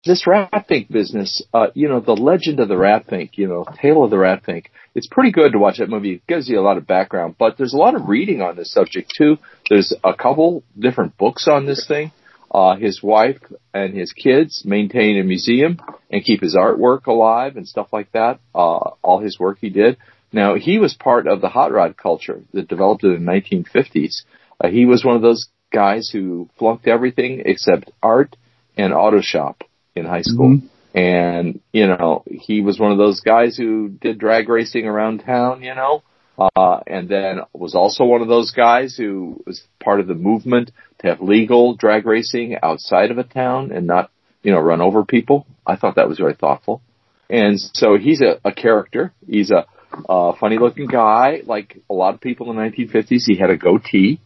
this 0.06 0.28
rat 0.28 0.66
fink 0.68 0.92
business, 0.92 1.42
uh, 1.54 1.68
you 1.74 1.88
know, 1.88 2.02
the 2.02 2.14
legend 2.14 2.60
of 2.60 2.68
the 2.68 2.78
rat 2.78 3.06
fink, 3.08 3.32
you 3.38 3.48
know, 3.48 3.66
tale 3.82 4.04
of 4.04 4.10
the 4.10 4.18
rat 4.18 4.44
fink. 4.44 4.70
It's 4.96 5.08
pretty 5.08 5.32
good 5.32 5.54
to 5.54 5.60
watch 5.60 5.78
that 5.78 5.90
movie. 5.90 6.16
It 6.16 6.28
gives 6.28 6.50
you 6.50 6.60
a 6.60 6.62
lot 6.62 6.78
of 6.78 6.86
background, 6.86 7.36
but 7.40 7.58
there's 7.58 7.74
a 7.74 7.78
lot 7.78 7.96
of 7.96 8.10
reading 8.10 8.42
on 8.42 8.56
this 8.56 8.72
subject 8.72 9.14
too. 9.18 9.38
There's 9.70 9.94
a 10.04 10.14
couple 10.14 10.64
different 10.78 11.18
books 11.18 11.48
on 11.48 11.66
this 11.66 11.88
thing. 11.88 12.12
Uh, 12.52 12.76
his 12.76 13.02
wife 13.02 13.40
and 13.74 13.96
his 13.96 14.12
kids 14.12 14.64
maintain 14.66 15.18
a 15.18 15.24
museum 15.24 15.80
and 16.12 16.24
keep 16.24 16.42
his 16.42 16.56
artwork 16.56 17.08
alive 17.08 17.56
and 17.56 17.68
stuff 17.68 17.88
like 17.92 18.12
that. 18.12 18.40
Uh, 18.54 18.92
all 19.02 19.20
his 19.20 19.40
work 19.40 19.58
he 19.60 19.70
did. 19.70 19.98
Now, 20.32 20.56
he 20.56 20.80
was 20.80 20.94
part 20.94 21.28
of 21.28 21.42
the 21.42 21.50
hot 21.50 21.72
rod 21.72 21.96
culture 21.96 22.42
that 22.54 22.68
developed 22.68 23.04
in 23.04 23.26
the 23.26 23.32
1950s. 23.32 24.24
Uh, 24.60 24.68
he 24.68 24.86
was 24.86 25.06
one 25.06 25.16
of 25.16 25.22
those 25.22 25.48
guys 25.72 26.10
who 26.12 26.50
flunked 26.60 26.88
everything 26.88 27.44
except 27.46 27.90
art 28.04 28.36
and 28.78 28.94
auto 28.94 29.22
shop 29.22 29.64
in 29.96 30.06
high 30.06 30.22
school. 30.22 30.58
Mhm. 30.58 30.70
And, 30.96 31.60
you 31.72 31.88
know, 31.88 32.24
he 32.30 32.62
was 32.62 32.80
one 32.80 32.92
of 32.92 32.98
those 32.98 33.22
guys 33.22 33.58
who 33.58 33.90
did 33.90 34.20
drag 34.20 34.48
racing 34.48 34.86
around 34.86 35.20
town, 35.20 35.64
you 35.64 35.74
know, 35.74 36.04
uh, 36.38 36.80
and 36.86 37.10
then 37.10 37.42
was 37.52 37.74
also 37.76 38.06
one 38.06 38.22
of 38.22 38.28
those 38.28 38.52
guys 38.52 38.96
who 38.96 39.42
was 39.46 39.64
part 39.84 40.00
of 40.00 40.08
the 40.08 40.14
movement 40.14 40.72
to 41.00 41.08
have 41.08 41.22
legal 41.22 41.76
drag 41.76 42.06
racing 42.06 42.58
outside 42.62 43.12
of 43.12 43.18
a 43.18 43.24
town 43.24 43.72
and 43.72 43.88
not, 43.88 44.12
you 44.44 44.52
know, 44.52 44.60
run 44.60 44.82
over 44.82 45.04
people. 45.04 45.48
I 45.66 45.78
thought 45.78 45.96
that 45.96 46.10
was 46.10 46.20
very 46.20 46.36
thoughtful. 46.36 46.82
And 47.30 47.60
so 47.60 47.98
he's 47.98 48.22
a, 48.22 48.40
a 48.46 48.52
character. 48.52 49.14
He's 49.28 49.50
a, 49.50 49.66
uh, 50.08 50.34
funny 50.40 50.58
looking 50.60 50.88
guy, 50.88 51.42
like 51.46 51.80
a 51.90 51.94
lot 51.94 52.14
of 52.14 52.22
people 52.22 52.52
in 52.52 52.58
the 52.58 52.64
1950s. 52.64 53.24
He 53.26 53.38
had 53.38 53.50
a 53.50 53.58
goatee 53.58 54.20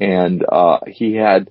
and, 0.00 0.44
uh, 0.50 0.80
he 0.86 1.14
had, 1.14 1.50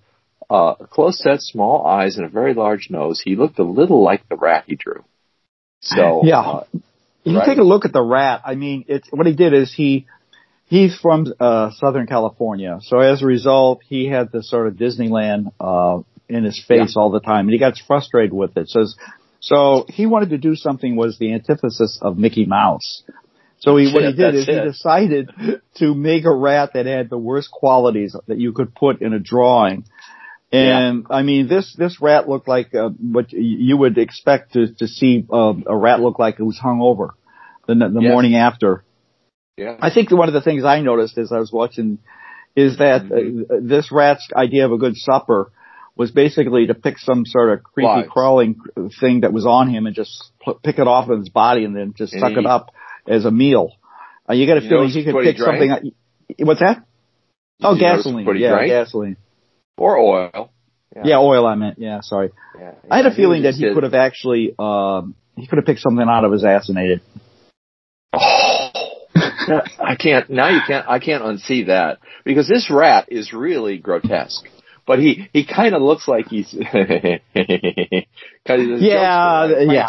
uh, 0.50 0.76
close 0.76 1.22
set, 1.22 1.42
small 1.42 1.86
eyes, 1.86 2.18
and 2.18 2.26
a 2.26 2.30
very 2.30 2.54
large 2.54 2.90
nose. 2.90 3.22
He 3.24 3.36
looked 3.36 3.60
a 3.60 3.64
little 3.64 4.04
like 4.04 4.28
the 4.30 4.36
rat 4.36 4.66
he 4.68 4.76
drew. 4.76 5.04
So, 5.82 6.22
Yeah. 6.26 6.40
uh, 6.40 6.64
You 7.24 7.38
Right. 7.38 7.46
take 7.46 7.58
a 7.58 7.64
look 7.64 7.84
at 7.86 7.92
the 7.92 8.02
rat. 8.02 8.42
I 8.46 8.56
mean, 8.56 8.86
it's 8.88 9.08
what 9.12 9.28
he 9.28 9.34
did 9.34 9.54
is 9.54 9.74
he 9.74 10.06
he's 10.68 10.98
from 10.98 11.34
uh, 11.40 11.72
Southern 11.72 12.08
California, 12.08 12.80
so 12.82 13.00
as 13.00 13.22
a 13.22 13.26
result, 13.26 13.82
he 13.88 14.08
had 14.08 14.32
this 14.32 14.50
sort 14.50 14.68
of 14.68 14.76
Disneyland 14.76 15.52
uh, 15.60 16.00
in 16.30 16.46
his 16.46 16.64
face 16.66 16.96
all 16.96 17.10
the 17.10 17.20
time, 17.20 17.48
and 17.48 17.52
he 17.52 17.60
got 17.60 17.74
frustrated 17.86 18.32
with 18.32 18.56
it. 18.56 18.70
Says 18.70 18.96
so 19.40 19.86
he 19.90 20.06
wanted 20.06 20.30
to 20.32 20.38
do 20.38 20.56
something 20.56 20.96
was 20.96 21.18
the 21.20 21.34
antithesis 21.34 22.00
of 22.02 22.18
Mickey 22.18 22.46
Mouse. 22.46 23.04
So 23.60 23.76
he, 23.76 23.92
what 23.92 24.04
he 24.04 24.14
did 24.14 24.36
That's 24.36 24.38
is 24.38 24.46
he 24.46 24.60
decided 24.60 25.30
to 25.76 25.94
make 25.94 26.26
a 26.26 26.34
rat 26.34 26.72
that 26.74 26.86
had 26.86 27.10
the 27.10 27.18
worst 27.18 27.50
qualities 27.52 28.16
that 28.28 28.38
you 28.38 28.54
could 28.54 28.74
put 28.76 29.02
in 29.02 29.14
a 29.14 29.20
drawing. 29.20 29.84
And 30.52 31.06
I 31.10 31.24
mean, 31.24 31.48
this 31.48 31.76
this 31.78 32.00
rat 32.02 32.30
looked 32.30 32.48
like 32.48 32.74
uh, 32.74 32.90
what 32.90 33.34
you 33.34 33.76
would 33.78 33.98
expect 33.98 34.54
to 34.54 34.74
to 34.76 34.88
see 34.88 35.26
uh, 35.32 35.54
a 35.66 35.76
rat 35.76 36.00
look 36.00 36.20
like 36.20 36.40
it 36.40 36.44
was 36.44 36.58
hung 36.58 36.82
over 36.82 37.14
the 37.68 37.76
the 37.76 38.00
Yes. 38.02 38.12
morning 38.12 38.36
after. 38.36 38.84
Yeah. 39.58 39.76
I 39.82 39.90
think 39.94 40.12
one 40.12 40.28
of 40.30 40.34
the 40.34 40.42
things 40.42 40.64
I 40.64 40.82
noticed 40.82 41.18
as 41.18 41.32
I 41.32 41.40
was 41.40 41.52
watching 41.52 41.98
is 42.56 42.78
that 42.78 43.04
Mm-hmm. 43.04 43.42
uh, 43.52 43.56
this 43.62 43.92
rat's 43.92 44.28
idea 44.36 44.66
of 44.66 44.72
a 44.72 44.78
good 44.78 44.96
supper 44.96 45.52
was 45.96 46.12
basically 46.12 46.68
to 46.68 46.76
pick 46.76 46.98
some 47.00 47.26
sort 47.26 47.50
of 47.52 47.64
creepy 47.64 47.88
Flies. 47.88 48.06
crawling 48.10 48.56
thing 49.00 49.22
that 49.22 49.34
was 49.34 49.46
on 49.48 49.68
him 49.70 49.86
and 49.88 49.96
just 49.96 50.32
pl- 50.42 50.60
pick 50.64 50.78
it 50.80 50.88
off 50.88 51.10
of 51.10 51.20
his 51.20 51.30
body 51.30 51.66
and 51.66 51.76
then 51.76 51.94
just 51.98 52.14
And 52.14 52.22
suck 52.22 52.34
it 52.34 52.46
up 52.46 52.72
as 53.08 53.26
a 53.26 53.32
meal. 53.32 53.72
Uh, 54.30 54.34
you 54.34 54.46
got 54.46 54.58
a 54.58 54.62
You 54.64 54.70
feeling 54.70 54.90
he 54.90 55.04
could 55.04 55.16
he 55.16 55.22
pick 55.24 55.38
something. 55.40 55.92
What's 56.40 56.60
that? 56.60 56.86
Oh, 57.64 57.74
you 57.74 57.82
notice 57.82 58.06
gasoline. 58.06 58.36
he 58.36 58.42
Yeah, 58.44 58.66
gasoline. 58.68 59.18
Or 59.78 59.98
oil. 59.98 60.52
Yeah. 61.04 61.18
oil. 61.20 61.46
I 61.46 61.56
meant. 61.56 61.78
Yeah, 61.80 62.02
sorry. 62.02 62.32
Yeah. 62.60 62.72
I 62.90 62.98
had 62.98 63.06
a 63.06 63.10
Yeah, 63.10 63.16
feeling 63.16 63.44
that 63.44 63.54
he 63.54 63.62
did- 63.66 63.74
could 63.76 63.84
have 63.84 63.94
actually 63.94 64.56
um, 64.58 65.14
he 65.36 65.46
could 65.48 65.58
have 65.58 65.66
picked 65.66 65.82
something 65.82 66.08
out 66.08 66.24
of 66.26 66.32
his 66.32 66.44
ass 66.44 66.70
and 66.70 66.78
ate 66.80 66.92
it. 67.00 67.02
I 69.80 69.96
can't 69.98 70.30
now. 70.30 70.50
You 70.50 70.60
can't. 70.66 70.88
I 70.90 71.00
can't 71.00 71.24
unsee 71.24 71.68
that 71.68 72.00
because 72.26 72.48
this 72.48 72.70
rat 72.70 73.06
is 73.10 73.32
really 73.34 73.78
grotesque. 73.78 74.46
But 74.86 75.00
he 75.00 75.30
he 75.34 75.46
kind 75.46 75.76
of 75.76 75.82
looks 75.82 76.08
like 76.08 76.28
he's 76.28 76.50
kind 76.72 77.22
of 77.36 78.82
Yeah, 78.82 79.48
yeah. 79.48 79.88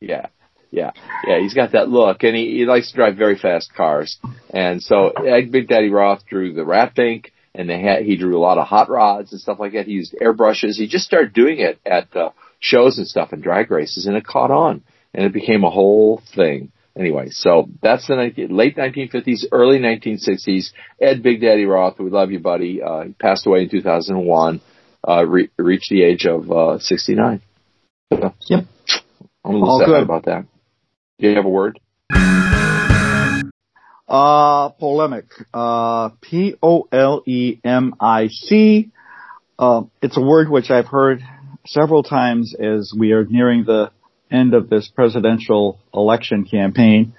yeah, 0.00 0.26
yeah, 0.70 0.90
yeah. 1.26 1.40
He's 1.40 1.54
got 1.54 1.72
that 1.72 1.88
look, 1.88 2.22
and 2.24 2.34
he, 2.36 2.58
he 2.58 2.64
likes 2.66 2.90
to 2.90 2.96
drive 2.96 3.16
very 3.16 3.38
fast 3.38 3.72
cars. 3.74 4.18
And 4.52 4.82
so 4.82 5.08
Ed 5.10 5.50
Big 5.52 5.68
Daddy 5.68 5.90
Roth 5.90 6.24
drew 6.26 6.52
the 6.52 6.64
rat 6.64 6.92
fink, 6.96 7.32
and 7.54 7.68
they 7.68 7.80
had 7.80 8.02
he 8.04 8.16
drew 8.16 8.36
a 8.36 8.40
lot 8.40 8.58
of 8.58 8.66
hot 8.66 8.88
rods 8.88 9.32
and 9.32 9.40
stuff 9.40 9.58
like 9.58 9.72
that. 9.72 9.86
He 9.86 9.92
used 9.92 10.14
airbrushes. 10.20 10.76
He 10.76 10.86
just 10.88 11.04
started 11.04 11.32
doing 11.32 11.58
it 11.58 11.78
at 11.84 12.14
uh, 12.16 12.30
shows 12.58 12.98
and 12.98 13.06
stuff 13.06 13.32
and 13.32 13.42
drag 13.42 13.70
races, 13.70 14.06
and 14.06 14.16
it 14.16 14.24
caught 14.24 14.50
on, 14.50 14.82
and 15.14 15.24
it 15.24 15.32
became 15.32 15.64
a 15.64 15.70
whole 15.70 16.22
thing. 16.34 16.72
Anyway, 16.98 17.28
so 17.30 17.68
that's 17.82 18.08
the 18.08 18.16
19, 18.16 18.54
late 18.54 18.76
1950s, 18.76 19.44
early 19.52 19.78
1960s. 19.78 20.72
Ed 21.00 21.22
Big 21.22 21.40
Daddy 21.40 21.64
Roth, 21.64 21.98
we 22.00 22.10
love 22.10 22.32
you, 22.32 22.40
buddy. 22.40 22.82
Uh, 22.82 23.04
he 23.04 23.12
passed 23.12 23.46
away 23.46 23.62
in 23.62 23.68
2001. 23.70 24.60
Uh, 25.08 25.24
re- 25.24 25.48
reached 25.56 25.88
the 25.88 26.02
age 26.02 26.26
of 26.26 26.50
uh, 26.50 26.78
69. 26.78 27.40
So, 28.12 28.34
Yep. 28.48 28.64
I'm 29.44 29.50
a 29.50 29.52
little 29.54 29.70
All 29.70 29.78
sad 29.78 29.86
good. 29.86 30.02
about 30.02 30.24
that. 30.26 30.44
Do 31.20 31.28
you 31.28 31.36
have 31.36 31.44
a 31.46 31.48
word? 31.48 31.78
Uh, 34.10 34.70
polemic. 34.70 35.26
Uh, 35.54 36.08
P 36.20 36.56
O 36.60 36.88
L 36.90 37.22
E 37.26 37.60
M 37.62 37.94
I 38.00 38.26
C. 38.26 38.90
Uh, 39.56 39.82
it's 40.02 40.16
a 40.16 40.20
word 40.20 40.48
which 40.50 40.68
I've 40.70 40.88
heard 40.88 41.20
several 41.66 42.02
times 42.02 42.52
as 42.58 42.92
we 42.98 43.12
are 43.12 43.24
nearing 43.24 43.64
the 43.64 43.92
end 44.30 44.54
of 44.54 44.68
this 44.68 44.88
presidential 44.92 45.78
election 45.94 46.44
campaign. 46.44 47.14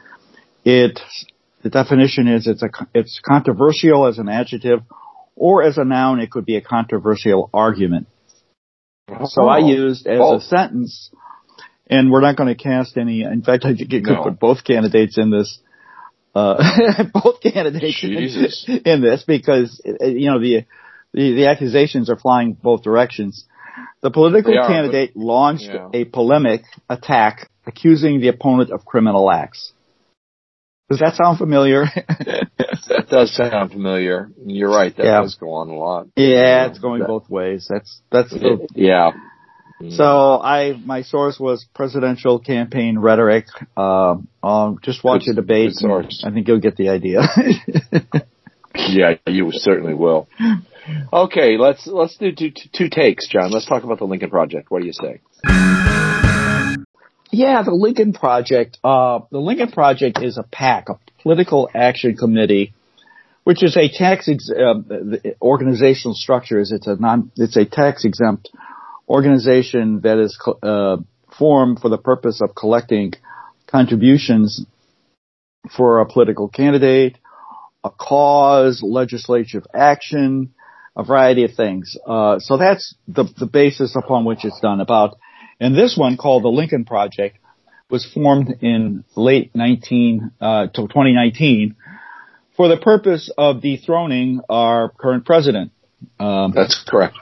It, 0.66 1.00
the 1.64 1.70
definition 1.70 2.28
is 2.28 2.46
it's 2.46 2.62
a, 2.64 2.70
it's 2.94 3.22
controversial 3.26 4.06
as 4.08 4.18
an 4.18 4.28
adjective 4.28 4.82
or 5.36 5.64
as 5.64 5.78
a 5.78 5.86
noun 5.86 6.20
it 6.20 6.30
could 6.30 6.46
be 6.46 6.58
a 6.58 6.62
controversial 6.62 7.50
argument. 7.54 8.08
So 9.26 9.48
I 9.48 9.60
Oh. 9.62 9.68
used 9.68 10.08
as 10.08 10.20
Both. 10.20 10.42
a 10.42 10.46
sentence, 10.46 11.10
and 11.90 12.12
we're 12.12 12.22
not 12.22 12.36
going 12.36 12.54
to 12.54 12.62
cast 12.62 12.98
any. 12.98 13.22
In 13.24 13.44
fact, 13.44 13.64
I 13.66 13.76
think 13.76 13.94
you 13.94 14.02
could 14.02 14.14
No. 14.14 14.24
put 14.24 14.40
both 14.40 14.64
candidates 14.66 15.18
in 15.18 15.30
this. 15.32 15.60
Uh, 16.34 17.04
both 17.14 17.42
candidates 17.42 18.00
Jesus. 18.00 18.66
in 18.68 19.02
this 19.02 19.24
because 19.24 19.82
uh, 19.86 20.06
you 20.06 20.30
know 20.32 20.40
the, 20.40 20.66
the 21.14 21.34
the 21.34 21.48
accusations 21.48 22.10
are 22.10 22.18
flying 22.18 22.54
both 22.54 22.84
directions. 22.84 23.46
The 24.02 24.12
political 24.12 24.58
are, 24.58 24.68
candidate 24.68 25.16
launched 25.16 25.66
yeah. 25.66 25.90
a 25.94 26.06
polemic 26.06 26.64
attack 26.90 27.50
accusing 27.66 28.22
the 28.22 28.30
opponent 28.30 28.72
of 28.72 28.86
criminal 28.86 29.30
acts. 29.30 29.74
Does 30.90 31.00
that 31.00 31.16
sound 31.16 31.38
familiar? 31.38 31.86
That 32.88 33.08
does 33.10 33.34
sound 33.34 33.72
familiar. 33.72 34.30
You're 34.46 34.70
right. 34.70 34.94
That 34.98 35.06
Yeah. 35.06 35.22
does 35.22 35.36
go 35.36 35.52
on 35.54 35.70
a 35.70 35.76
lot. 35.76 36.08
yeah, 36.18 36.66
it's 36.68 36.80
going 36.80 37.00
That- 37.00 37.08
both 37.08 37.30
ways. 37.30 37.68
That's 37.70 38.02
that's 38.12 38.32
the 38.32 38.68
Yeah. 38.76 39.12
So 39.90 40.40
I, 40.42 40.74
my 40.86 41.02
source 41.02 41.40
was 41.40 41.66
presidential 41.74 42.40
campaign 42.40 43.00
rhetoric. 43.00 43.46
Um, 43.76 44.28
um, 44.44 44.80
just 44.84 45.04
watch 45.04 45.26
Good- 45.26 45.32
a 45.32 45.36
debate. 45.42 45.74
source. 45.74 46.24
I 46.26 46.32
think 46.32 46.48
you'll 46.48 46.60
get 46.60 46.78
the 46.78 46.90
idea. 46.90 47.22
Yeah, 48.74 49.16
you 49.28 49.50
certainly 49.52 49.94
will. 49.94 50.30
Okay, 51.12 51.58
let's 51.58 51.86
let's 51.88 52.16
do 52.18 52.32
two, 52.32 52.52
two 52.74 52.88
takes, 52.90 53.28
Jon. 53.28 53.52
Let's 53.52 53.66
talk 53.66 53.84
about 53.84 54.00
the 54.00 54.06
Lincoln 54.06 54.30
Project. 54.30 54.72
What 54.72 54.80
do 54.82 54.88
you 54.88 54.94
say? 54.94 55.20
yeah, 57.32 57.64
the 57.64 57.72
Lincoln 57.74 58.14
Project. 58.14 58.78
Uh, 58.84 59.20
the 59.30 59.40
Lincoln 59.40 59.72
Project 59.72 60.20
is 60.24 60.38
a 60.38 60.44
PAC, 60.44 60.88
a 60.90 60.94
political 61.22 61.70
action 61.74 62.16
committee, 62.16 62.74
which 63.44 63.62
is 63.62 63.76
a 63.76 63.90
tax 63.90 64.30
ex- 64.30 64.50
uh, 64.50 64.80
the 64.88 65.36
organizational 65.42 66.16
structure. 66.16 66.60
Is 66.60 66.72
it's 66.72 66.88
a 66.88 66.96
non, 66.96 67.32
it's 67.36 67.58
a 67.58 67.66
tax 67.66 68.06
exempt 68.06 68.50
organization 69.12 70.02
that 70.02 70.18
is 70.18 70.40
uh, 70.64 70.98
formed 71.38 71.80
for 71.80 71.90
the 71.90 71.98
purpose 71.98 72.42
of 72.42 72.56
collecting 72.56 73.14
contributions 73.68 74.66
for 75.76 76.00
a 76.00 76.06
political 76.06 76.48
candidate, 76.48 77.18
a 77.84 77.90
cause, 77.90 78.82
legislative 78.82 79.66
action, 79.74 80.54
a 80.96 81.04
variety 81.04 81.44
of 81.44 81.54
things. 81.54 81.98
Uh, 82.08 82.40
so 82.40 82.58
that's 82.58 82.96
the, 83.08 83.26
the 83.38 83.46
basis 83.46 83.96
upon 83.96 84.24
which 84.24 84.46
it's 84.46 84.60
done. 84.62 84.80
About, 84.80 85.18
and 85.60 85.76
this 85.76 85.98
one 85.98 86.16
called 86.16 86.44
the 86.44 86.50
Lincoln 86.50 86.86
Project 86.86 87.38
was 87.90 88.06
formed 88.06 88.56
in 88.62 89.04
late 89.18 89.52
19 89.54 90.32
uh, 90.40 90.68
2019 90.68 91.76
for 92.56 92.70
the 92.70 92.78
purpose 92.78 93.30
of 93.38 93.62
dethroning 93.62 94.40
our 94.50 94.90
current 94.90 95.26
president. 95.26 95.72
Um, 96.20 96.54
That's 96.56 96.82
correct. 96.88 97.18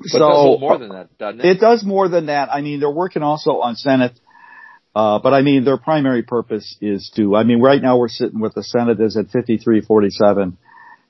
But 0.00 0.08
so 0.08 0.16
it 0.16 0.20
does 0.20 0.56
a 0.56 0.60
more 0.60 0.78
than 0.78 0.88
that, 0.90 1.18
doesn't 1.18 1.40
it? 1.40 1.46
it 1.46 1.60
does 1.60 1.84
more 1.84 2.08
than 2.08 2.26
that. 2.26 2.48
I 2.50 2.60
mean, 2.62 2.80
they're 2.80 2.90
working 2.90 3.22
also 3.22 3.60
on 3.60 3.76
Senate, 3.76 4.18
uh, 4.94 5.18
but 5.20 5.32
I 5.34 5.42
mean, 5.42 5.64
their 5.64 5.76
primary 5.76 6.22
purpose 6.22 6.76
is 6.80 7.12
to, 7.16 7.36
I 7.36 7.44
mean, 7.44 7.60
right 7.60 7.80
now 7.80 7.98
we're 7.98 8.08
sitting 8.08 8.40
with 8.40 8.54
the 8.54 8.62
Senate 8.64 9.00
is 9.00 9.16
at 9.16 9.26
53-47 9.28 10.56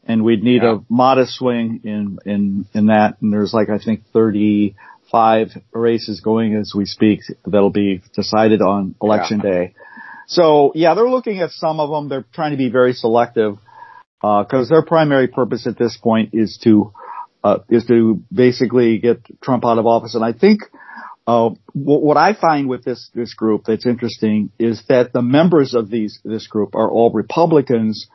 and 0.07 0.25
we'd 0.25 0.43
need 0.43 0.63
Yeah. 0.63 0.77
a 0.77 0.79
modest 0.89 1.35
swing 1.35 1.81
in, 1.85 2.19
in, 2.27 2.67
in 2.75 2.87
that. 2.87 3.17
And 3.23 3.33
there's 3.33 3.55
like, 3.55 3.71
I 3.71 3.79
think 3.79 4.03
35 4.13 5.49
races 5.73 6.21
going 6.21 6.57
as 6.57 6.73
we 6.75 6.85
speak 6.85 7.21
that'll 7.47 7.71
be 7.71 8.03
decided 8.15 8.61
on 8.61 8.95
election 9.01 9.39
day. 9.39 9.75
So 10.27 10.73
yeah, 10.75 10.95
they're 10.95 11.09
looking 11.09 11.41
at 11.41 11.51
some 11.51 11.81
of 11.81 11.91
them. 11.91 12.09
They're 12.09 12.27
trying 12.33 12.53
to 12.53 12.57
be 12.59 12.69
very 12.71 12.93
selective, 12.93 13.57
uh, 14.23 14.45
cause 14.45 14.69
their 14.69 14.83
primary 14.83 15.27
purpose 15.29 15.67
at 15.67 15.79
this 15.79 15.97
point 15.97 16.31
is 16.35 16.59
to, 16.65 16.93
uh, 17.43 17.59
is 17.69 17.87
to 17.87 18.23
basically 18.33 18.99
get 18.99 19.21
Trump 19.43 19.65
out 19.65 19.79
of 19.79 19.87
office. 19.87 20.15
And 20.15 20.25
I 20.25 20.33
think, 20.33 20.61
uh, 21.27 21.51
what, 21.73 22.03
what 22.03 22.17
I 22.17 22.35
find 22.35 22.69
with 22.69 22.85
this, 22.85 23.11
this 23.15 23.35
group 23.35 23.65
that's 23.67 23.87
interesting 23.87 24.51
is 24.59 24.83
that 24.89 25.13
the 25.13 25.23
members 25.23 25.75
of 25.75 25.91
these, 25.91 26.19
this 26.25 26.47
group 26.47 26.75
are 26.75 26.91
all 26.91 27.11
Republicans 27.13 28.09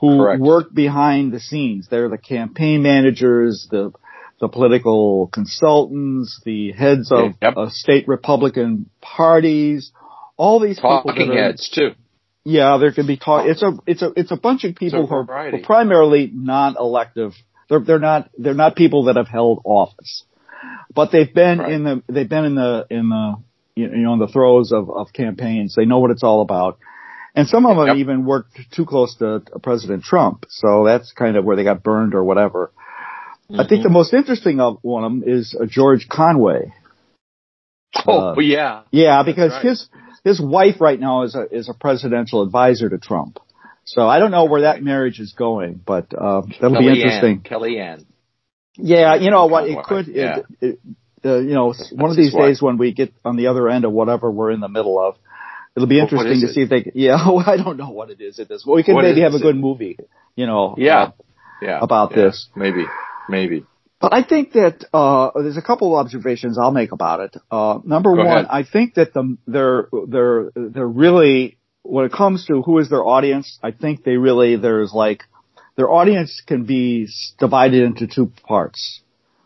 who 0.00 0.18
Correct. 0.18 0.40
work 0.40 0.72
behind 0.74 1.32
the 1.32 1.40
scenes. 1.40 1.88
They're 1.90 2.08
the 2.08 2.18
campaign 2.18 2.82
managers, 2.82 3.66
the, 3.70 3.92
the 4.40 4.48
political 4.48 5.28
consultants, 5.28 6.40
the 6.44 6.72
heads 6.72 7.10
of 7.10 7.32
Yep. 7.42 7.54
uh, 7.56 7.68
state 7.70 8.06
Republican 8.06 8.88
parties, 9.00 9.92
all 10.36 10.60
these 10.60 10.76
people 10.76 11.02
Talking 11.04 11.28
that 11.28 11.36
are, 11.36 11.42
heads 11.42 11.68
too. 11.68 11.90
yeah, 12.44 12.76
there 12.78 12.92
can 12.92 13.06
be 13.08 13.16
talk. 13.16 13.46
It's 13.46 13.62
a 13.62 13.72
it's 13.86 14.02
a 14.02 14.12
it's 14.14 14.30
a 14.30 14.36
bunch 14.36 14.62
of 14.62 14.76
people 14.76 15.06
who 15.06 15.14
are, 15.14 15.24
who 15.24 15.56
are 15.56 15.62
primarily 15.64 16.30
non-elective. 16.32 17.32
They're 17.68 17.80
they're 17.80 17.98
not 17.98 18.30
they're 18.38 18.54
not 18.54 18.76
people 18.76 19.04
that 19.04 19.16
have 19.16 19.28
held 19.28 19.60
office, 19.64 20.24
but 20.94 21.10
they've 21.12 21.32
been 21.32 21.58
Right. 21.58 21.72
in 21.72 21.84
the 21.84 22.02
they've 22.08 22.28
been 22.28 22.44
in 22.44 22.54
the 22.54 22.86
in 22.90 23.08
the 23.10 23.34
you 23.76 23.88
know 23.88 24.14
in 24.14 24.18
the 24.18 24.28
throes 24.28 24.72
of 24.72 24.90
of 24.90 25.12
campaigns. 25.12 25.74
They 25.74 25.84
know 25.84 25.98
what 25.98 26.10
it's 26.10 26.22
all 26.22 26.40
about, 26.40 26.78
and 27.34 27.46
some 27.46 27.66
of 27.66 27.76
them 27.76 27.88
Yep. 27.88 27.96
even 27.96 28.24
worked 28.24 28.58
too 28.72 28.86
close 28.86 29.16
to 29.16 29.42
President 29.62 30.02
Trump. 30.04 30.46
So 30.48 30.84
that's 30.86 31.12
kind 31.12 31.36
of 31.36 31.44
where 31.44 31.56
they 31.56 31.64
got 31.64 31.82
burned 31.82 32.14
or 32.14 32.24
whatever. 32.24 32.72
I 33.50 33.52
Mm-hmm. 33.52 33.68
think 33.68 33.82
the 33.82 33.88
most 33.88 34.12
interesting 34.12 34.60
of 34.60 34.78
one 34.82 35.04
of 35.04 35.10
them 35.12 35.22
is 35.26 35.56
uh, 35.58 35.64
George 35.64 36.06
Conway. 36.08 36.72
Oh, 38.06 38.30
Uh, 38.30 38.40
yeah. 38.40 38.82
Yeah, 38.90 39.22
because 39.24 39.52
right. 39.52 39.62
his 39.64 39.88
his 40.24 40.40
wife 40.40 40.80
right 40.80 41.00
now 41.00 41.22
is 41.22 41.34
a 41.34 41.46
is 41.50 41.68
a 41.68 41.74
presidential 41.74 42.42
advisor 42.42 42.88
to 42.90 42.98
Trump. 42.98 43.38
So 43.94 44.06
I 44.06 44.18
don't 44.18 44.30
know 44.30 44.44
where 44.44 44.62
that 44.62 44.82
marriage 44.82 45.18
is 45.18 45.32
going, 45.32 45.80
but 45.84 46.12
uh, 46.12 46.42
that'll 46.60 46.78
be 46.78 46.84
Kellyanne. 46.86 46.96
interesting. 46.96 47.40
Kellyanne. 47.40 48.04
Yeah, 48.76 49.16
you 49.16 49.30
know 49.30 49.46
what? 49.46 49.68
It 49.68 49.82
could. 49.84 50.06
yeah. 50.08 50.38
It, 50.60 50.78
it, 50.78 50.78
uh, 51.24 51.38
you 51.38 51.54
know, 51.54 51.74
one 51.92 52.10
of 52.10 52.16
these 52.16 52.32
days 52.32 52.62
when 52.62 52.78
we 52.78 52.92
get 52.92 53.12
on 53.24 53.36
the 53.36 53.48
other 53.48 53.68
end 53.68 53.84
of 53.84 53.92
whatever 53.92 54.30
we're 54.30 54.52
in 54.52 54.60
the 54.60 54.68
middle 54.68 55.00
of, 55.00 55.16
It'll 55.74 55.88
be 55.88 56.00
interesting 56.00 56.32
is 56.32 56.42
to 56.42 56.48
it? 56.48 56.54
see 56.54 56.62
if 56.62 56.70
they. 56.70 56.90
Yeah, 56.94 57.16
well, 57.30 57.44
I 57.46 57.56
don't 57.56 57.76
know 57.76 57.90
what 57.90 58.10
it 58.10 58.20
is 58.20 58.38
at 58.38 58.48
this. 58.48 58.64
Well, 58.66 58.76
we 58.76 58.82
can 58.82 58.94
What 58.94 59.04
maybe 59.04 59.20
have 59.22 59.34
a 59.34 59.38
good 59.40 59.56
movie. 59.56 59.96
You 60.36 60.46
know. 60.46 60.74
Yeah. 60.76 61.02
uh, 61.02 61.10
Yeah. 61.62 61.78
about 61.80 62.10
yeah, 62.12 62.24
this. 62.24 62.48
Maybe. 62.56 62.84
Maybe. 63.28 63.64
But 64.00 64.14
I 64.14 64.22
think 64.22 64.52
that 64.52 64.84
uh, 64.92 65.30
there's 65.34 65.56
a 65.56 65.62
couple 65.62 65.92
of 65.98 66.04
observations 66.04 66.56
I'll 66.56 66.70
make 66.70 66.92
about 66.92 67.20
it. 67.20 67.36
Uh, 67.50 67.80
number 67.84 68.10
Go 68.14 68.18
one, 68.24 68.26
ahead. 68.28 68.46
I 68.48 68.62
think 68.62 68.94
that 68.94 69.12
the 69.12 69.36
they're 69.46 69.88
they're 70.06 70.50
they're 70.54 70.86
really 70.86 71.57
when 71.88 72.04
it 72.04 72.12
comes 72.12 72.44
to 72.46 72.62
who 72.62 72.78
is 72.78 72.90
their 72.90 73.04
audience, 73.04 73.58
I 73.62 73.70
think 73.70 74.04
they 74.04 74.16
really 74.16 74.56
there's 74.56 74.92
like 74.92 75.24
their 75.76 75.90
audience 75.90 76.42
can 76.46 76.64
be 76.64 77.08
divided 77.38 77.82
into 77.82 78.06
two 78.06 78.30
parts. 78.46 79.00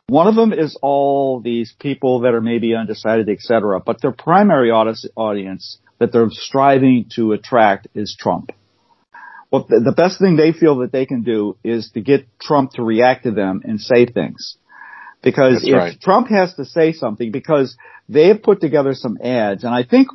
One 0.09 0.27
of 0.27 0.35
them 0.35 0.53
is 0.53 0.77
all 0.83 1.41
these 1.41 1.73
people 1.79 2.21
that 2.21 2.35
are 2.35 2.41
maybe 2.41 2.75
undecided, 2.75 3.29
etc. 3.29 3.81
But 3.81 4.03
their 4.03 4.13
primary 4.13 4.71
audience 4.71 5.79
that 5.99 6.13
they're 6.13 6.31
striving 6.31 7.07
to 7.15 7.33
attract 7.33 7.87
is 7.95 8.17
Trump. 8.19 8.51
Well, 9.51 9.67
the, 9.69 9.81
the 9.81 9.93
best 9.93 10.19
thing 10.19 10.37
they 10.37 10.53
feel 10.53 10.79
that 10.79 10.91
they 10.91 11.07
can 11.07 11.23
do 11.23 11.57
is 11.63 11.91
to 11.95 12.01
get 12.01 12.27
Trump 12.41 12.73
to 12.73 12.83
react 12.83 13.25
to 13.25 13.31
them 13.31 13.63
and 13.65 13.81
say 13.81 14.07
things. 14.07 14.57
Because 15.23 15.63
That's 15.63 15.69
if 15.69 15.75
right. 15.75 16.01
Trump 16.01 16.29
has 16.29 16.55
to 16.55 16.65
say 16.65 16.93
something, 16.93 17.31
because 17.31 17.77
they 18.09 18.29
have 18.29 18.43
put 18.43 18.61
together 18.61 18.95
some 18.95 19.19
ads, 19.23 19.63
and 19.63 19.73
I 19.73 19.85
think 19.85 20.09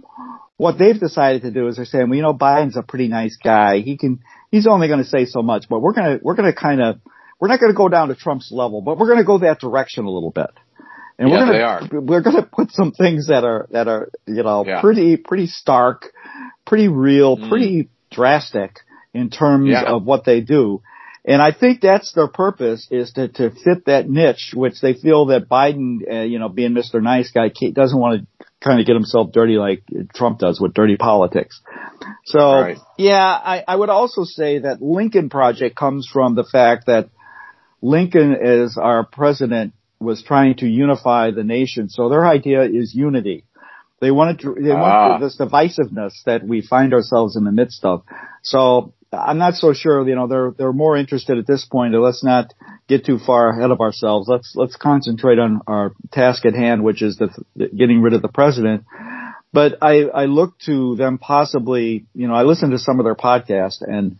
what 0.58 0.78
they've 0.80 1.00
decided 1.00 1.44
to 1.44 1.52
do 1.52 1.68
is 1.68 1.76
they're 1.78 1.86
saying, 1.86 2.10
well, 2.10 2.16
you 2.18 2.24
know, 2.24 2.34
Biden's 2.34 2.78
a 2.78 2.82
pretty 2.84 3.08
nice 3.08 3.38
guy. 3.42 3.80
He 3.80 3.96
can, 3.98 4.20
he's 4.52 4.68
only 4.68 4.88
going 4.88 5.04
to 5.04 5.10
say 5.10 5.26
so 5.26 5.42
much, 5.42 5.66
but 5.70 5.80
we're 5.80 5.94
going 5.94 6.18
to, 6.18 6.24
we're 6.24 6.36
going 6.36 6.52
to 6.52 6.58
kind 6.60 6.82
of, 6.82 7.00
we're 7.40 7.48
not 7.48 7.60
going 7.60 7.72
to 7.72 7.78
go 7.78 7.88
down 7.90 8.08
to 8.10 8.16
Trump's 8.16 8.52
level, 8.52 8.82
but 8.82 8.98
we're 8.98 9.06
going 9.08 9.20
to 9.20 9.24
go 9.26 9.38
that 9.40 9.60
direction 9.60 10.06
a 10.06 10.10
little 10.10 10.32
bit. 10.32 10.50
And 11.20 11.30
Yeah, 11.30 11.36
we're 11.46 11.46
they 11.46 11.60
going 11.60 11.62
are. 11.62 11.88
to, 11.88 12.00
we're 12.02 12.22
going 12.22 12.36
to 12.38 12.44
put 12.44 12.72
some 12.72 12.92
things 12.92 13.28
that 13.28 13.44
are, 13.44 13.68
that 13.72 13.88
are, 13.88 14.10
you 14.26 14.42
know, 14.44 14.66
Yeah. 14.66 14.82
pretty, 14.82 15.18
pretty 15.18 15.46
stark, 15.48 16.12
pretty 16.66 16.88
real, 16.88 17.38
Mm. 17.38 17.50
pretty 17.50 17.90
drastic 18.12 18.80
in 19.14 19.30
terms 19.30 19.70
Yeah. 19.70 19.84
of 19.84 20.04
what 20.06 20.26
they 20.26 20.42
do. 20.42 20.82
And 21.24 21.42
I 21.42 21.52
think 21.52 21.82
that's 21.82 22.14
their 22.14 22.28
purpose 22.30 22.88
is 22.90 23.12
to, 23.14 23.28
to 23.28 23.52
fit 23.52 23.86
that 23.86 24.10
niche, 24.10 24.54
which 24.56 24.80
they 24.82 24.94
feel 24.94 25.26
that 25.28 25.50
Biden, 25.50 26.00
uh, 26.10 26.22
you 26.22 26.40
know, 26.40 26.48
being 26.50 26.72
Mr. 26.72 27.02
Nice 27.04 27.32
Guy, 27.32 27.50
doesn't 27.74 28.00
want 28.00 28.22
to 28.22 28.37
kind 28.68 28.80
of 28.80 28.86
get 28.86 28.94
himself 28.96 29.32
dirty 29.32 29.58
like 29.58 29.84
Trump 30.14 30.40
does 30.40 30.60
with 30.60 30.74
dirty 30.74 30.98
politics. 30.98 31.62
So, 32.26 32.40
Right. 32.40 32.78
yeah, 32.98 33.16
I, 33.54 33.64
I 33.68 33.76
would 33.76 33.90
also 33.90 34.24
say 34.24 34.60
that 34.60 34.82
Lincoln 34.82 35.30
Project 35.30 35.76
comes 35.76 36.08
from 36.12 36.36
the 36.36 36.44
fact 36.44 36.86
that 36.88 37.10
Lincoln, 37.82 38.36
as 38.36 38.78
our 38.78 39.06
president, 39.06 39.74
was 40.00 40.22
trying 40.24 40.56
to 40.58 40.68
unify 40.68 41.32
the 41.32 41.44
nation. 41.44 41.90
So 41.90 42.10
their 42.10 42.26
idea 42.26 42.64
is 42.64 42.94
unity. 42.94 43.46
They 44.00 44.12
wanted 44.12 44.40
to, 44.42 44.56
they 44.62 44.72
Ah. 44.72 44.82
want 45.10 45.22
this 45.22 45.38
divisiveness 45.38 46.14
that 46.26 46.44
we 46.44 46.62
find 46.62 46.94
ourselves 46.94 47.36
in 47.36 47.44
the 47.46 47.52
midst 47.52 47.84
of. 47.84 48.04
So 48.44 48.94
I'm 49.12 49.38
not 49.40 49.56
so 49.56 49.74
sure, 49.74 50.08
you 50.08 50.16
know, 50.16 50.28
they're, 50.28 50.52
they're 50.58 50.74
more 50.74 50.98
interested 50.98 51.38
at 51.40 51.48
this 51.48 51.66
point. 51.66 51.94
Let's 51.96 52.24
not 52.24 52.54
get 52.88 53.06
too 53.06 53.20
far 53.20 53.50
ahead 53.50 53.72
of 53.72 53.82
ourselves. 53.82 54.28
Let's, 54.28 54.54
let's 54.56 54.76
concentrate 54.76 55.40
on 55.40 55.62
our 55.68 55.92
task 56.12 56.46
at 56.46 56.54
hand, 56.54 56.84
which 56.84 57.02
is 57.02 57.18
the, 57.18 57.30
getting 57.76 58.02
rid 58.02 58.14
of 58.14 58.22
the 58.22 58.28
president. 58.30 58.86
But 59.54 59.78
I, 59.82 60.04
I 60.04 60.26
look 60.26 60.58
to 60.66 60.96
them 60.96 61.18
possibly, 61.18 62.06
you 62.14 62.28
know, 62.28 62.34
I 62.34 62.44
listen 62.44 62.72
to 62.72 62.80
some 62.80 63.00
of 63.00 63.06
their 63.06 63.16
podcasts 63.16 63.82
and 63.82 64.18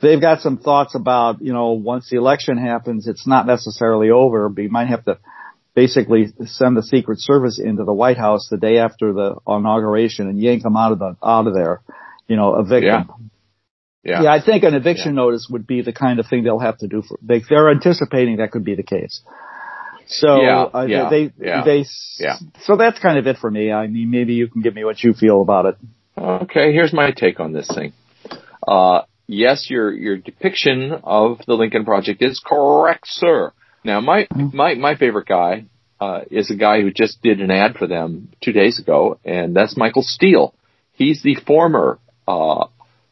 they've 0.00 0.20
got 0.20 0.40
some 0.40 0.58
thoughts 0.58 0.94
about, 0.94 1.40
you 1.40 1.52
know, 1.52 1.72
once 1.72 2.08
the 2.10 2.16
election 2.16 2.58
happens, 2.58 3.06
it's 3.06 3.26
not 3.26 3.46
necessarily 3.46 4.10
over. 4.10 4.48
We 4.48 4.68
might 4.68 4.88
have 4.88 5.04
to 5.04 5.18
basically 5.74 6.26
send 6.44 6.76
the 6.76 6.82
Secret 6.82 7.18
Service 7.20 7.58
into 7.58 7.84
the 7.84 7.94
White 7.94 8.18
House 8.18 8.48
the 8.50 8.58
day 8.58 8.78
after 8.78 9.12
the 9.12 9.36
inauguration 9.46 10.28
and 10.28 10.40
yank 10.40 10.62
them 10.62 10.76
out 10.76 10.92
of 10.92 10.98
the, 10.98 11.16
out 11.22 11.46
of 11.46 11.54
there, 11.54 11.80
you 12.26 12.36
know, 12.36 12.58
evict 12.58 12.84
Yeah. 12.84 13.04
them. 13.04 13.30
Yeah. 14.04 14.22
Yeah, 14.22 14.32
I 14.32 14.40
think 14.44 14.64
an 14.64 14.74
eviction 14.74 15.14
notice 15.14 15.46
would 15.48 15.66
be 15.66 15.82
the 15.82 15.92
kind 15.92 16.18
of 16.18 16.26
thing 16.26 16.42
they'll 16.42 16.58
have 16.58 16.78
to 16.78 16.88
do 16.88 17.02
for, 17.02 17.18
they, 17.22 17.40
they're 17.48 17.70
anticipating 17.70 18.38
that 18.38 18.50
could 18.50 18.64
be 18.64 18.74
the 18.74 18.82
case. 18.82 19.22
So, 20.06 20.42
Yeah, 20.42 20.62
uh, 20.62 20.86
yeah, 20.88 21.08
they, 21.08 21.32
yeah, 21.38 21.62
they, 21.64 21.84
yeah. 22.18 22.36
so 22.64 22.76
that's 22.76 22.98
kind 22.98 23.18
of 23.18 23.26
it 23.26 23.38
for 23.38 23.50
me. 23.50 23.70
I 23.70 23.86
mean, 23.86 24.10
maybe 24.10 24.34
you 24.34 24.48
can 24.48 24.60
give 24.60 24.74
me 24.74 24.84
what 24.84 25.02
you 25.02 25.12
feel 25.14 25.40
about 25.40 25.66
it. 25.66 25.76
Okay, 26.18 26.72
here's 26.72 26.92
my 26.92 27.12
take 27.12 27.40
on 27.40 27.52
this 27.52 27.70
thing. 27.72 27.92
Uh, 28.66 29.02
yes, 29.26 29.70
your 29.70 29.92
your 29.92 30.16
depiction 30.16 30.92
of 31.04 31.40
the 31.46 31.54
Lincoln 31.54 31.84
Project 31.84 32.22
is 32.22 32.40
correct, 32.44 33.06
sir. 33.06 33.52
Now, 33.84 34.00
my 34.00 34.28
my 34.30 34.74
my 34.74 34.94
favorite 34.94 35.26
guy 35.26 35.64
uh, 36.00 36.20
is 36.30 36.50
a 36.50 36.54
guy 36.54 36.82
who 36.82 36.90
just 36.90 37.22
did 37.22 37.40
an 37.40 37.50
ad 37.50 37.76
for 37.76 37.86
them 37.86 38.28
two 38.42 38.52
days 38.52 38.78
ago, 38.78 39.18
and 39.24 39.56
that's 39.56 39.76
Michael 39.76 40.02
Steele. 40.02 40.54
He's 40.92 41.22
the 41.22 41.36
former 41.46 41.98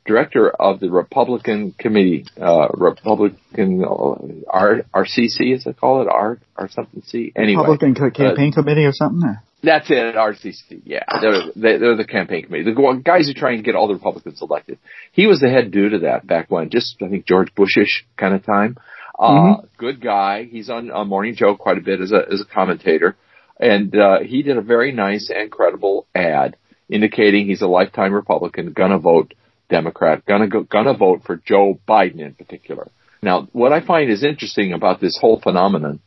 director 0.07 0.51
of 0.51 0.81
the 0.81 0.91
Republican 0.91 1.73
Committee, 1.79 2.25
uh, 2.41 2.69
Republican 2.75 3.85
uh, 3.85 4.15
R, 4.49 4.83
RCC, 4.95 5.55
is 5.55 5.67
it 5.67 5.77
called 5.79 6.07
it 6.07 6.13
R 6.13 6.39
or 6.57 6.69
something 6.69 7.03
C? 7.07 7.33
Anyway, 7.37 7.61
Republican 7.63 7.95
ca- 7.95 8.11
campaign 8.11 8.53
committee 8.53 8.85
or 8.85 8.93
something? 8.93 9.23
Or? 9.29 9.43
that's 9.63 9.91
it, 9.91 10.15
RCC. 10.15 10.83
Yeah, 10.85 11.05
they're, 11.21 11.43
they- 11.55 11.79
they're 11.79 11.97
the 11.97 12.07
campaign 12.07 12.45
committee. 12.47 12.65
The 12.65 13.01
guys 13.05 13.27
who 13.29 13.35
try 13.35 13.53
and 13.53 13.63
get 13.65 13.75
all 13.75 13.89
the 13.89 13.95
Republicans 13.95 14.41
elected. 14.43 14.79
He 15.13 15.27
was 15.27 15.41
the 15.41 15.51
head 15.51 15.71
dude 15.71 15.95
of 15.95 16.03
that 16.03 16.27
back 16.27 16.51
when, 16.51 16.71
just 16.71 16.97
I 17.03 17.09
think 17.09 17.27
George 17.27 17.55
Bushish 17.55 18.05
kind 18.17 18.35
of 18.35 18.45
time. 18.45 18.77
Uh, 19.19 19.57
good 19.77 20.01
guy. 20.01 20.45
He's 20.45 20.71
on, 20.71 20.91
on 20.91 21.09
Morning 21.09 21.35
Joe 21.35 21.55
quite 21.57 21.77
a 21.77 21.83
bit 21.83 22.01
as 22.01 22.11
a 22.11 22.23
as 22.33 22.41
a 22.41 22.47
commentator, 22.47 23.17
and 23.61 23.95
uh, 23.95 24.21
he 24.21 24.43
did 24.43 24.57
a 24.57 24.63
very 24.63 24.93
nice 24.93 25.29
and 25.29 25.51
credible 25.51 26.07
ad 26.15 26.57
indicating 26.89 27.47
he's 27.47 27.61
a 27.61 27.67
lifetime 27.67 28.15
Republican, 28.15 28.73
gonna 28.73 28.99
vote 28.99 29.35
Democrat, 29.71 30.27
gonna 30.27 30.49
go, 30.49 30.63
gonna 30.65 30.95
vote 30.95 31.23
for 31.25 31.37
Joe 31.37 31.81
Biden 31.89 32.21
in 32.21 32.35
particular. 32.35 32.89
Now, 33.23 33.49
what 33.53 33.73
I 33.73 33.81
find 33.81 34.11
is 34.11 34.25
interesting 34.25 34.73
about 34.73 35.01
this 35.01 35.19
whole 35.19 35.41
phenomenon, 35.41 36.01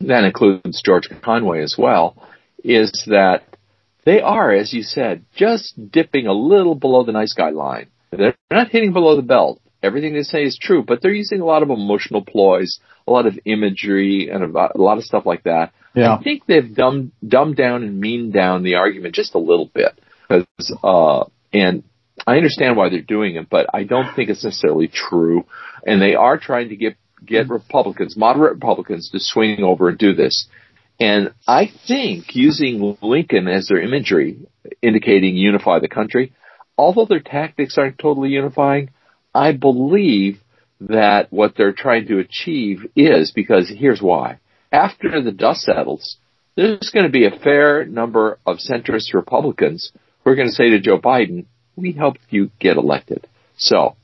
that 0.00 0.24
includes 0.24 0.82
George 0.82 1.08
Conway 1.22 1.62
as 1.62 1.76
well, 1.78 2.16
is 2.62 3.04
that 3.06 3.42
they 4.04 4.20
are, 4.20 4.52
as 4.52 4.72
you 4.72 4.82
said, 4.82 5.24
just 5.34 5.74
dipping 5.90 6.26
a 6.26 6.32
little 6.32 6.74
below 6.74 7.04
the 7.04 7.12
nice 7.12 7.32
guy 7.32 7.50
line. 7.50 7.88
They're 8.10 8.36
not 8.50 8.68
hitting 8.68 8.92
below 8.92 9.16
the 9.16 9.22
belt. 9.22 9.60
Everything 9.82 10.14
they 10.14 10.22
say 10.22 10.44
is 10.44 10.58
true, 10.60 10.82
but 10.82 11.02
they're 11.02 11.12
using 11.12 11.40
a 11.40 11.44
lot 11.44 11.62
of 11.62 11.70
emotional 11.70 12.24
ploys, 12.24 12.78
a 13.06 13.12
lot 13.12 13.26
of 13.26 13.38
imagery, 13.44 14.30
and 14.30 14.42
a, 14.42 14.78
lot 14.80 14.98
of 14.98 15.04
stuff 15.04 15.26
like 15.26 15.42
that. 15.44 15.72
Yeah. 15.94 16.14
I 16.14 16.22
think 16.22 16.46
they've 16.46 16.74
dumbed, 16.74 17.12
dumbed 17.26 17.56
down 17.56 17.82
and 17.82 18.00
meaned 18.00 18.32
down 18.32 18.62
the 18.62 18.76
argument 18.76 19.14
just 19.14 19.34
a 19.34 19.38
little 19.38 19.70
bit. 19.72 19.98
uh, 20.82 21.24
and 21.52 21.84
I 22.26 22.36
understand 22.36 22.76
why 22.76 22.88
they're 22.88 23.00
doing 23.00 23.36
it, 23.36 23.50
but 23.50 23.66
I 23.74 23.84
don't 23.84 24.14
think 24.14 24.30
it's 24.30 24.44
necessarily 24.44 24.88
true. 24.88 25.44
And 25.86 26.00
they 26.00 26.14
are 26.14 26.38
trying 26.38 26.68
to 26.70 26.76
get 26.76 26.96
get 27.24 27.48
Republicans, 27.48 28.16
moderate 28.16 28.54
Republicans, 28.54 29.10
to 29.10 29.18
swing 29.18 29.62
over 29.62 29.88
and 29.88 29.98
do 29.98 30.14
this. 30.14 30.46
And 31.00 31.32
I 31.48 31.70
think 31.86 32.36
using 32.36 32.96
Lincoln 33.02 33.48
as 33.48 33.66
their 33.66 33.80
imagery, 33.80 34.38
indicating 34.82 35.36
unify 35.36 35.80
the 35.80 35.88
country, 35.88 36.32
although 36.78 37.06
their 37.06 37.20
tactics 37.20 37.78
aren't 37.78 37.98
totally 37.98 38.30
unifying, 38.30 38.90
I 39.34 39.52
believe 39.52 40.40
that 40.80 41.32
what 41.32 41.54
they're 41.56 41.72
trying 41.72 42.06
to 42.08 42.18
achieve 42.18 42.86
is 42.94 43.32
because 43.32 43.72
here's 43.74 44.02
why. 44.02 44.38
After 44.70 45.20
the 45.22 45.32
dust 45.32 45.62
settles, 45.62 46.16
there's 46.56 46.90
going 46.92 47.06
to 47.06 47.12
be 47.12 47.26
a 47.26 47.38
fair 47.38 47.84
number 47.84 48.38
of 48.46 48.58
centrist 48.58 49.14
Republicans 49.14 49.92
who 50.22 50.30
are 50.30 50.36
going 50.36 50.48
to 50.48 50.54
say 50.54 50.70
to 50.70 50.80
Joe 50.80 50.98
Biden, 50.98 51.46
we 51.76 51.92
helped 51.92 52.20
you 52.30 52.50
get 52.58 52.76
elected. 52.76 53.26
So 53.56 53.96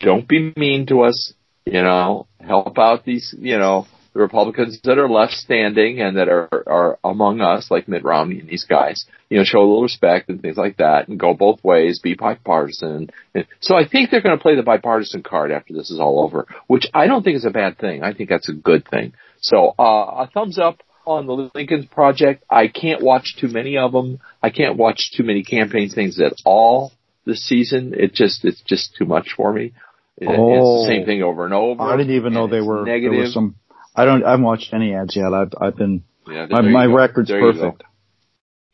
don't 0.00 0.28
be 0.28 0.52
mean 0.56 0.86
to 0.86 1.02
us, 1.02 1.32
you 1.64 1.82
know, 1.82 2.26
help 2.40 2.78
out 2.78 3.04
these, 3.04 3.34
you 3.38 3.58
know, 3.58 3.86
the 4.12 4.20
Republicans 4.20 4.78
that 4.84 4.98
are 4.98 5.08
left 5.08 5.32
standing 5.32 6.00
and 6.00 6.18
that 6.18 6.28
are, 6.28 6.48
are 6.66 6.98
among 7.02 7.40
us, 7.40 7.70
like 7.70 7.88
Mitt 7.88 8.04
Romney 8.04 8.40
and 8.40 8.48
these 8.48 8.64
guys, 8.64 9.06
you 9.30 9.38
know, 9.38 9.44
show 9.44 9.60
a 9.60 9.60
little 9.60 9.82
respect 9.82 10.28
and 10.28 10.42
things 10.42 10.58
like 10.58 10.76
that 10.76 11.08
and 11.08 11.18
go 11.18 11.32
both 11.32 11.64
ways, 11.64 11.98
be 11.98 12.14
bipartisan. 12.14 13.08
And 13.34 13.46
so 13.60 13.74
I 13.74 13.88
think 13.88 14.10
they're 14.10 14.20
going 14.20 14.36
to 14.36 14.42
play 14.42 14.54
the 14.54 14.62
bipartisan 14.62 15.22
card 15.22 15.50
after 15.50 15.72
this 15.72 15.90
is 15.90 15.98
all 15.98 16.20
over, 16.20 16.46
which 16.66 16.88
I 16.92 17.06
don't 17.06 17.22
think 17.22 17.36
is 17.36 17.46
a 17.46 17.50
bad 17.50 17.78
thing. 17.78 18.02
I 18.02 18.12
think 18.12 18.28
that's 18.28 18.50
a 18.50 18.54
good 18.54 18.86
thing. 18.86 19.14
So, 19.40 19.74
uh, 19.78 20.24
a 20.24 20.30
thumbs 20.32 20.58
up 20.58 20.82
on 21.06 21.26
the 21.26 21.50
Lincoln 21.54 21.88
Project. 21.88 22.44
I 22.50 22.68
can't 22.68 23.02
watch 23.02 23.36
too 23.40 23.48
many 23.48 23.78
of 23.78 23.92
them. 23.92 24.20
I 24.42 24.50
can't 24.50 24.76
watch 24.76 25.10
too 25.16 25.24
many 25.24 25.42
campaign 25.42 25.88
things 25.88 26.20
at 26.20 26.34
all 26.44 26.92
this 27.24 27.44
season. 27.46 27.94
It 27.96 28.14
just, 28.14 28.44
it's 28.44 28.60
just 28.62 28.94
too 28.96 29.04
much 29.04 29.30
for 29.36 29.52
me. 29.52 29.72
It- 30.16 30.28
Oh. 30.28 30.28
It's 30.28 30.36
the 30.36 30.62
oh. 30.62 30.86
same 30.86 31.06
thing 31.06 31.22
over 31.22 31.44
and 31.46 31.54
over. 31.54 31.82
I 31.82 31.96
didn't 31.96 32.14
even 32.14 32.32
know 32.34 32.46
they 32.46 32.60
were 32.60 32.84
negative. 32.84 33.12
There 33.12 33.20
was 33.22 33.32
some. 33.34 33.56
I 33.96 34.04
don't. 34.04 34.22
I 34.24 34.30
haven't 34.30 34.44
watched 34.44 34.72
any 34.72 34.94
ads 34.94 35.16
yet. 35.16 35.32
I've 35.32 35.52
I've 35.60 35.76
been. 35.76 36.04
Yeah, 36.28 36.46
My, 36.50 36.60
my 36.62 36.84
record's 36.86 37.28
There 37.30 37.40
perfect. 37.40 37.82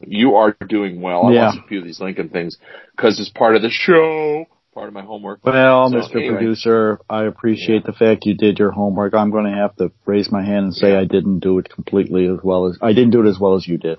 You 0.01 0.35
are 0.37 0.55
doing 0.69 1.01
well. 1.01 1.27
I 1.27 1.33
Yeah. 1.33 1.47
watched 1.47 1.65
a 1.65 1.69
few 1.69 1.79
of 1.79 1.85
these 1.85 2.01
Lincoln 2.01 2.29
things 2.29 2.59
because 2.95 3.19
it's 3.19 3.31
part 3.31 3.57
of 3.57 3.63
the 3.63 3.71
show, 3.71 4.45
part 4.75 4.89
of 4.89 4.95
my 4.95 5.03
homework. 5.03 5.41
Well, 5.45 5.91
So, 5.91 5.97
Mr. 5.97 6.17
anyway. 6.17 6.35
Producer, 6.37 6.99
I 7.09 7.25
appreciate 7.25 7.85
the 7.85 7.93
fact 7.93 8.27
you 8.27 8.35
did 8.35 8.59
your 8.59 8.71
homework. 8.71 9.15
I'm 9.15 9.31
going 9.31 9.47
to 9.47 9.57
have 9.59 9.75
to 9.77 9.91
raise 10.07 10.31
my 10.31 10.45
hand 10.45 10.67
and 10.67 10.75
say 10.75 10.93
Yeah. 10.93 11.01
I 11.01 11.05
didn't 11.05 11.39
do 11.41 11.59
it 11.59 11.69
completely 11.69 12.27
as 12.27 12.39
well 12.45 12.67
as 12.67 12.79
I 12.83 12.93
didn't 12.93 13.11
do 13.11 13.25
it 13.27 13.29
as 13.31 13.39
well 13.41 13.55
as 13.57 13.67
you 13.67 13.79
did. 13.79 13.99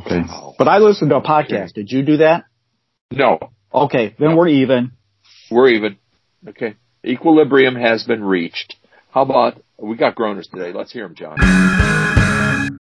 Okay, 0.00 0.20
Wow. 0.20 0.54
but 0.58 0.66
I 0.66 0.78
listened 0.78 1.10
to 1.10 1.16
a 1.16 1.22
podcast. 1.22 1.74
Did 1.74 1.92
you 1.92 2.02
do 2.02 2.16
that? 2.18 2.44
No. 3.10 3.38
Okay, 3.72 4.14
then 4.18 4.36
we're 4.36 4.48
even. 4.48 4.92
We're 5.50 5.70
even. 5.70 5.96
Okay. 6.46 6.74
Equilibrium 7.04 7.74
has 7.74 8.04
been 8.04 8.22
reached. 8.22 8.76
How 9.10 9.22
about 9.22 9.62
we 9.78 9.96
got 9.96 10.14
groaners 10.14 10.50
today? 10.50 10.72
Let's 10.72 10.92
hear 10.92 11.04
them, 11.08 11.14
Jon. 11.14 11.38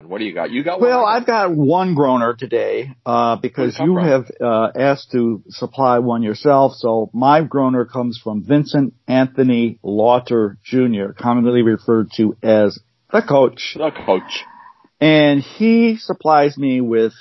What 0.05 0.19
do 0.19 0.25
you 0.25 0.33
got? 0.33 0.51
You 0.51 0.63
got 0.63 0.79
one? 0.79 0.89
Well, 0.89 1.05
I've 1.05 1.25
got 1.25 1.55
one 1.55 1.95
groaner 1.95 2.35
today 2.35 2.91
uh, 3.05 3.37
because 3.37 3.79
you 3.79 3.95
come 3.95 4.03
have 4.05 4.31
uh, 4.41 4.69
asked 4.75 5.11
to 5.13 5.41
supply 5.47 5.99
one 5.99 6.21
yourself. 6.21 6.73
So 6.75 7.09
my 7.13 7.43
groaner 7.43 7.85
comes 7.85 8.19
from 8.21 8.43
Vincent 8.43 8.93
Anthony 9.07 9.79
Lauter 9.81 10.57
Jr., 10.63 11.13
commonly 11.17 11.61
referred 11.63 12.09
to 12.17 12.35
as 12.43 12.77
the 13.11 13.21
coach, 13.21 13.75
the 13.75 13.91
coach. 14.05 14.43
and 14.99 15.41
he 15.41 15.97
supplies 15.97 16.57
me 16.57 16.81
with 16.81 17.13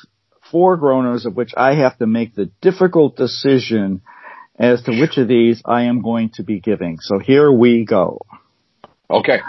four 0.50 0.76
groaners, 0.78 1.26
of 1.26 1.36
which 1.36 1.52
I 1.56 1.74
have 1.76 1.96
to 1.98 2.06
make 2.06 2.34
the 2.34 2.50
difficult 2.60 3.16
decision 3.16 4.02
as 4.58 4.82
to 4.82 4.92
which 5.00 5.16
of 5.16 5.28
these 5.28 5.62
I 5.64 5.84
am 5.84 6.02
going 6.02 6.30
to 6.34 6.42
be 6.42 6.60
giving. 6.60 6.98
So 7.00 7.18
here 7.18 7.50
we 7.50 7.84
go. 7.84 8.20
Okay. 9.08 9.40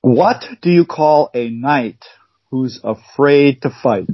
What 0.00 0.44
do 0.62 0.70
you 0.70 0.86
call 0.86 1.30
a 1.34 1.50
knight 1.50 2.04
who's 2.50 2.80
afraid 2.82 3.62
to 3.62 3.70
fight? 3.82 4.08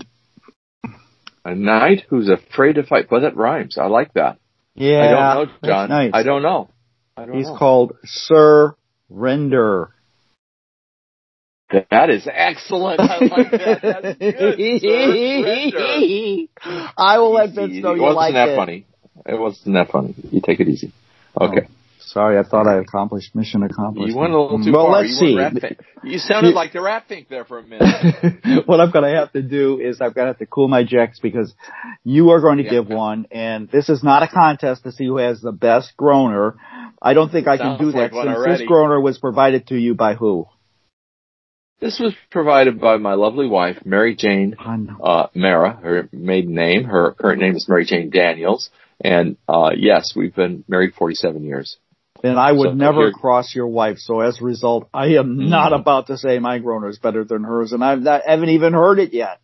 A 1.45 1.55
knight 1.55 2.05
who's 2.09 2.29
afraid 2.29 2.75
to 2.75 2.83
fight. 2.83 3.11
Well, 3.11 3.21
that 3.23 3.37
rhymes. 3.37 3.77
I 3.79 3.87
like 3.87 4.15
that. 4.15 4.39
Yeah, 4.75 5.01
I 5.01 5.11
don't 5.11 5.49
know, 5.49 5.69
Jon. 5.69 5.89
nice. 5.91 6.11
I 6.15 6.23
don't 6.23 6.43
know. 6.43 6.71
I 7.17 7.27
don't 7.27 7.37
He's 7.37 7.47
know. 7.47 7.57
called 7.57 7.93
Surrender. 8.05 9.93
That 11.91 12.11
is 12.11 12.29
excellent. 12.31 13.01
I 13.01 13.19
like 13.19 13.51
that. 13.51 13.81
That's 13.83 14.19
good. 14.19 14.61
I 16.99 17.19
will 17.19 17.33
let 17.33 17.55
Vince 17.55 17.75
know 17.83 17.93
it 17.93 17.97
you 17.97 18.03
wasn't 18.03 18.35
that 18.35 18.49
it. 18.51 18.57
funny. 18.57 18.87
It 19.27 19.39
wasn't 19.39 19.75
that 19.75 19.91
funny. 19.91 20.15
You 20.31 20.41
take 20.45 20.61
it 20.61 20.69
easy. 20.69 20.93
Oh, 21.39 21.47
okay. 21.49 21.69
Sorry, 22.01 22.39
I 22.39 22.43
thought 22.43 22.67
I 22.67 22.79
accomplished 22.79 23.35
mission 23.35 23.63
accomplished. 23.63 24.13
You 24.13 24.19
went 24.19 24.35
a 24.35 24.41
little 24.43 24.63
too 24.63 24.73
well, 24.73 24.87
far. 24.87 24.99
let's 25.01 25.09
you 25.11 25.15
see. 25.15 25.35
went 25.35 25.55
rat 25.55 25.63
fink. 25.63 25.81
You 26.05 26.19
sounded 26.19 26.53
like 26.55 26.73
the 26.75 26.83
rat 26.83 27.05
fink 27.09 27.29
there 27.31 27.47
for 27.47 27.59
a 27.59 27.63
minute. 27.63 28.61
what 28.67 28.81
I'm 28.81 28.91
going 28.91 29.11
to 29.11 29.19
have 29.19 29.33
to 29.33 29.41
do 29.41 29.81
is 29.81 30.01
I've 30.03 30.15
got 30.15 30.23
to 30.23 30.27
have 30.29 30.39
to 30.39 30.47
cool 30.47 30.69
my 30.69 30.85
jets 30.85 31.21
because 31.21 31.55
you 32.05 32.31
are 32.31 32.41
going 32.41 32.59
to 32.59 32.65
Yeah. 32.65 32.71
give 32.71 32.89
one, 32.89 33.27
and 33.31 33.71
this 33.71 33.89
is 33.89 34.03
not 34.03 34.23
a 34.23 34.29
contest 34.29 34.83
to 34.83 34.93
see 34.93 35.07
who 35.07 35.17
has 35.19 35.41
the 35.41 35.53
best 35.53 35.97
groaner. 35.97 36.57
I 37.01 37.15
don't 37.15 37.31
think 37.33 37.49
I 37.49 37.57
can 37.57 37.79
do 37.79 37.87
like 37.87 38.13
that 38.13 38.25
since 38.25 38.37
already. 38.37 38.59
this 38.59 38.69
groaner 38.69 39.01
was 39.01 39.19
provided 39.19 39.69
to 39.69 39.77
you 39.77 39.95
by 39.95 40.15
who? 40.15 40.47
This 41.83 41.99
was 42.01 42.15
provided 42.31 42.81
by 42.81 42.97
my 42.97 43.15
lovely 43.15 43.47
wife, 43.47 43.85
Mary 43.85 44.15
Jane 44.17 44.57
uh, 44.59 45.27
Mara, 45.35 45.73
her 45.83 46.09
maiden 46.13 46.55
name. 46.55 46.85
Her 46.85 47.13
current 47.13 47.41
name 47.43 47.57
is 47.57 47.69
Mary 47.69 47.85
Jane 47.85 48.09
Daniels. 48.09 48.71
And, 49.05 49.37
uh, 49.49 49.71
yes, 49.77 50.13
we've 50.17 50.35
been 50.35 50.65
married 50.69 50.95
47 50.95 51.45
years. 51.45 51.77
And 52.23 52.39
I 52.39 52.53
would 52.53 52.69
So, 52.71 52.75
never 52.75 53.03
here- 53.07 53.13
cross 53.13 53.53
your 53.55 53.67
wife. 53.67 53.99
So 53.99 54.21
as 54.21 54.41
a 54.41 54.45
result, 54.45 54.89
I 54.95 55.17
am 55.17 55.49
not 55.51 55.73
about 55.73 56.07
to 56.07 56.17
say 56.17 56.39
my 56.39 56.59
groaner 56.61 56.89
is 56.89 56.99
better 57.01 57.25
than 57.25 57.43
hers, 57.43 57.73
and 57.73 57.83
I've 57.85 58.01
not, 58.01 58.23
haven't 58.27 58.51
even 58.51 58.73
heard 58.75 59.01
it 59.01 59.13
yet. 59.13 59.41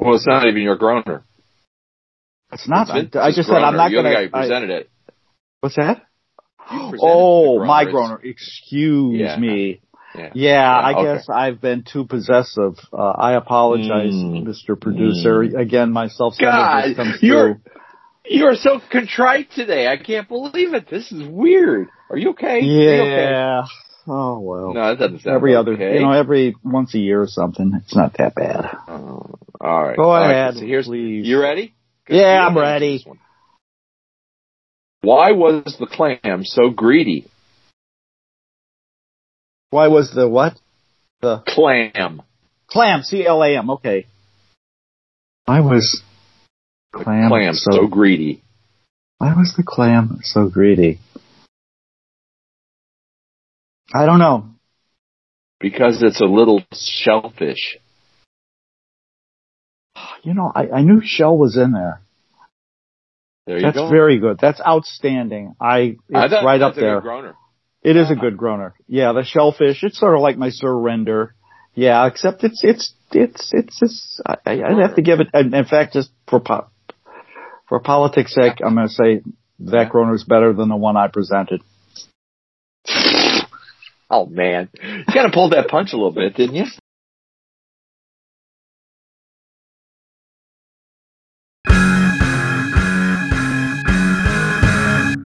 Well, 0.00 0.16
it's 0.16 0.26
not 0.26 0.44
even 0.46 0.62
your 0.62 0.76
groaner. 0.76 1.22
It's 2.52 2.68
not. 2.68 2.88
It's 2.96 3.14
I, 3.14 3.26
I 3.26 3.30
just 3.32 3.48
said 3.48 3.58
I'm 3.58 3.74
groaner. 3.74 3.76
not 3.76 3.90
You're 3.92 4.02
going 4.02 4.12
the 4.12 4.16
guy 4.16 4.22
who 4.24 4.30
to. 4.30 4.36
presented 4.38 4.70
it. 4.70 4.90
What's 5.60 5.76
that? 5.76 6.02
Oh, 6.72 7.64
my 7.64 7.84
groaner. 7.84 8.16
groaner. 8.16 8.20
Excuse 8.24 9.20
Yeah. 9.20 9.36
me. 9.38 9.80
Yeah. 10.14 10.30
Yeah, 10.34 10.70
I 10.76 10.92
okay. 10.92 11.02
guess 11.04 11.28
I've 11.28 11.60
been 11.60 11.84
too 11.90 12.04
possessive. 12.04 12.74
Uh, 12.92 12.96
I 13.10 13.34
apologize, 13.34 14.12
Mm. 14.12 14.44
Mr. 14.46 14.80
Producer. 14.80 15.42
Again, 15.42 15.92
my 15.92 16.08
self-centeredness 16.08 16.96
God, 16.96 16.96
comes 16.96 17.18
you're 17.22 17.54
through. 17.54 17.72
you're 18.24 18.54
so 18.56 18.80
contrite 18.90 19.50
today. 19.54 19.86
I 19.86 19.96
can't 19.96 20.28
believe 20.28 20.74
it. 20.74 20.88
This 20.90 21.12
is 21.12 21.26
weird. 21.28 21.88
Are 22.10 22.16
you 22.16 22.30
okay? 22.30 22.46
Are 22.46 22.58
you 22.58 22.90
okay? 22.90 23.30
Yeah. 23.30 23.62
Oh 24.08 24.40
well. 24.40 24.74
No, 24.74 24.88
that 24.88 24.98
doesn't 24.98 25.20
sound 25.20 25.36
every 25.36 25.54
other, 25.54 25.74
okay. 25.74 25.94
you 25.94 26.00
know, 26.00 26.10
every 26.12 26.56
once 26.64 26.94
a 26.94 26.98
year 26.98 27.20
or 27.22 27.28
something. 27.28 27.72
It's 27.84 27.94
not 27.94 28.14
that 28.18 28.34
bad. 28.34 28.76
Oh, 28.88 29.38
all 29.60 29.82
right. 29.86 29.96
Go 29.96 30.04
All 30.04 30.20
right, 30.20 30.30
ahead, 30.30 30.54
so 30.54 30.60
here's, 30.66 30.86
please. 30.86 31.26
You 31.26 31.40
ready? 31.40 31.74
Yeah, 32.08 32.46
I'm 32.48 32.58
ready. 32.58 33.04
Why 35.02 35.32
was 35.32 35.76
the 35.78 35.86
clam 35.86 36.44
so 36.44 36.70
greedy? 36.70 37.26
Why 39.70 39.88
was 39.88 40.12
the 40.12 40.28
what? 40.28 40.58
The 41.20 41.42
Clam. 41.46 42.22
clam, 42.68 43.02
C-L-A-M. 43.02 43.70
Okay. 43.70 44.06
Why 45.46 45.60
was 45.60 46.02
The 46.92 47.04
clam, 47.04 47.28
clam 47.28 47.54
so, 47.54 47.70
so 47.72 47.86
greedy. 47.86 48.42
Why 49.18 49.34
was 49.34 49.54
the 49.56 49.62
clam 49.62 50.20
so 50.22 50.48
greedy? 50.48 50.98
I 53.94 54.06
don't 54.06 54.18
know. 54.18 54.48
Because 55.58 56.02
it's 56.02 56.20
a 56.20 56.24
little 56.26 56.62
shellfish. 56.72 57.76
You 60.22 60.34
know, 60.34 60.50
I, 60.54 60.68
I 60.70 60.82
knew 60.82 61.00
shell 61.04 61.36
was 61.36 61.56
in 61.56 61.72
there. 61.72 62.00
There 63.46 63.56
you 63.56 63.62
That's 63.62 63.76
go. 63.76 63.90
very 63.90 64.18
good. 64.18 64.38
That's 64.40 64.60
outstanding. 64.60 65.54
I 65.60 65.96
I 66.14 66.24
it's 66.24 66.32
thought 66.32 66.44
right 66.44 66.60
up 66.62 66.76
a 66.76 66.80
there. 66.80 67.02
It 67.82 67.96
is 67.96 68.08
a 68.10 68.12
uh-huh. 68.12 68.20
good 68.20 68.36
groaner. 68.36 68.74
Yeah, 68.86 69.12
the 69.12 69.24
shellfish. 69.24 69.82
It's 69.82 69.98
sort 69.98 70.14
of 70.14 70.20
like 70.20 70.36
my 70.36 70.50
surrender. 70.50 71.34
Yeah, 71.74 72.06
except 72.06 72.44
it's 72.44 72.62
it's 72.62 72.92
it's 73.12 73.50
it's, 73.52 73.82
it's 73.82 74.20
I, 74.26 74.36
I- 74.44 74.62
I'd 74.62 74.82
have 74.82 74.96
to 74.96 75.02
give 75.02 75.20
it. 75.20 75.28
In 75.32 75.54
in 75.54 75.64
fact, 75.64 75.94
just 75.94 76.10
for 76.28 76.40
po- 76.40 76.68
for 77.68 77.80
politics' 77.80 78.34
sake, 78.34 78.60
I'm 78.64 78.74
going 78.74 78.88
to 78.88 78.92
say 78.92 79.22
that 79.60 79.90
groaner 79.90 80.14
is 80.14 80.24
better 80.24 80.52
than 80.52 80.68
the 80.68 80.76
one 80.76 80.96
I 80.96 81.08
presented. 81.08 81.62
Oh 84.10 84.26
man, 84.26 84.68
you 84.82 85.04
kind 85.06 85.26
of 85.26 85.32
pulled 85.32 85.52
that 85.52 85.68
punch 85.68 85.92
a 85.92 85.96
little 85.96 86.12
bit, 86.12 86.34
didn't 86.34 86.56
you? 86.56 86.64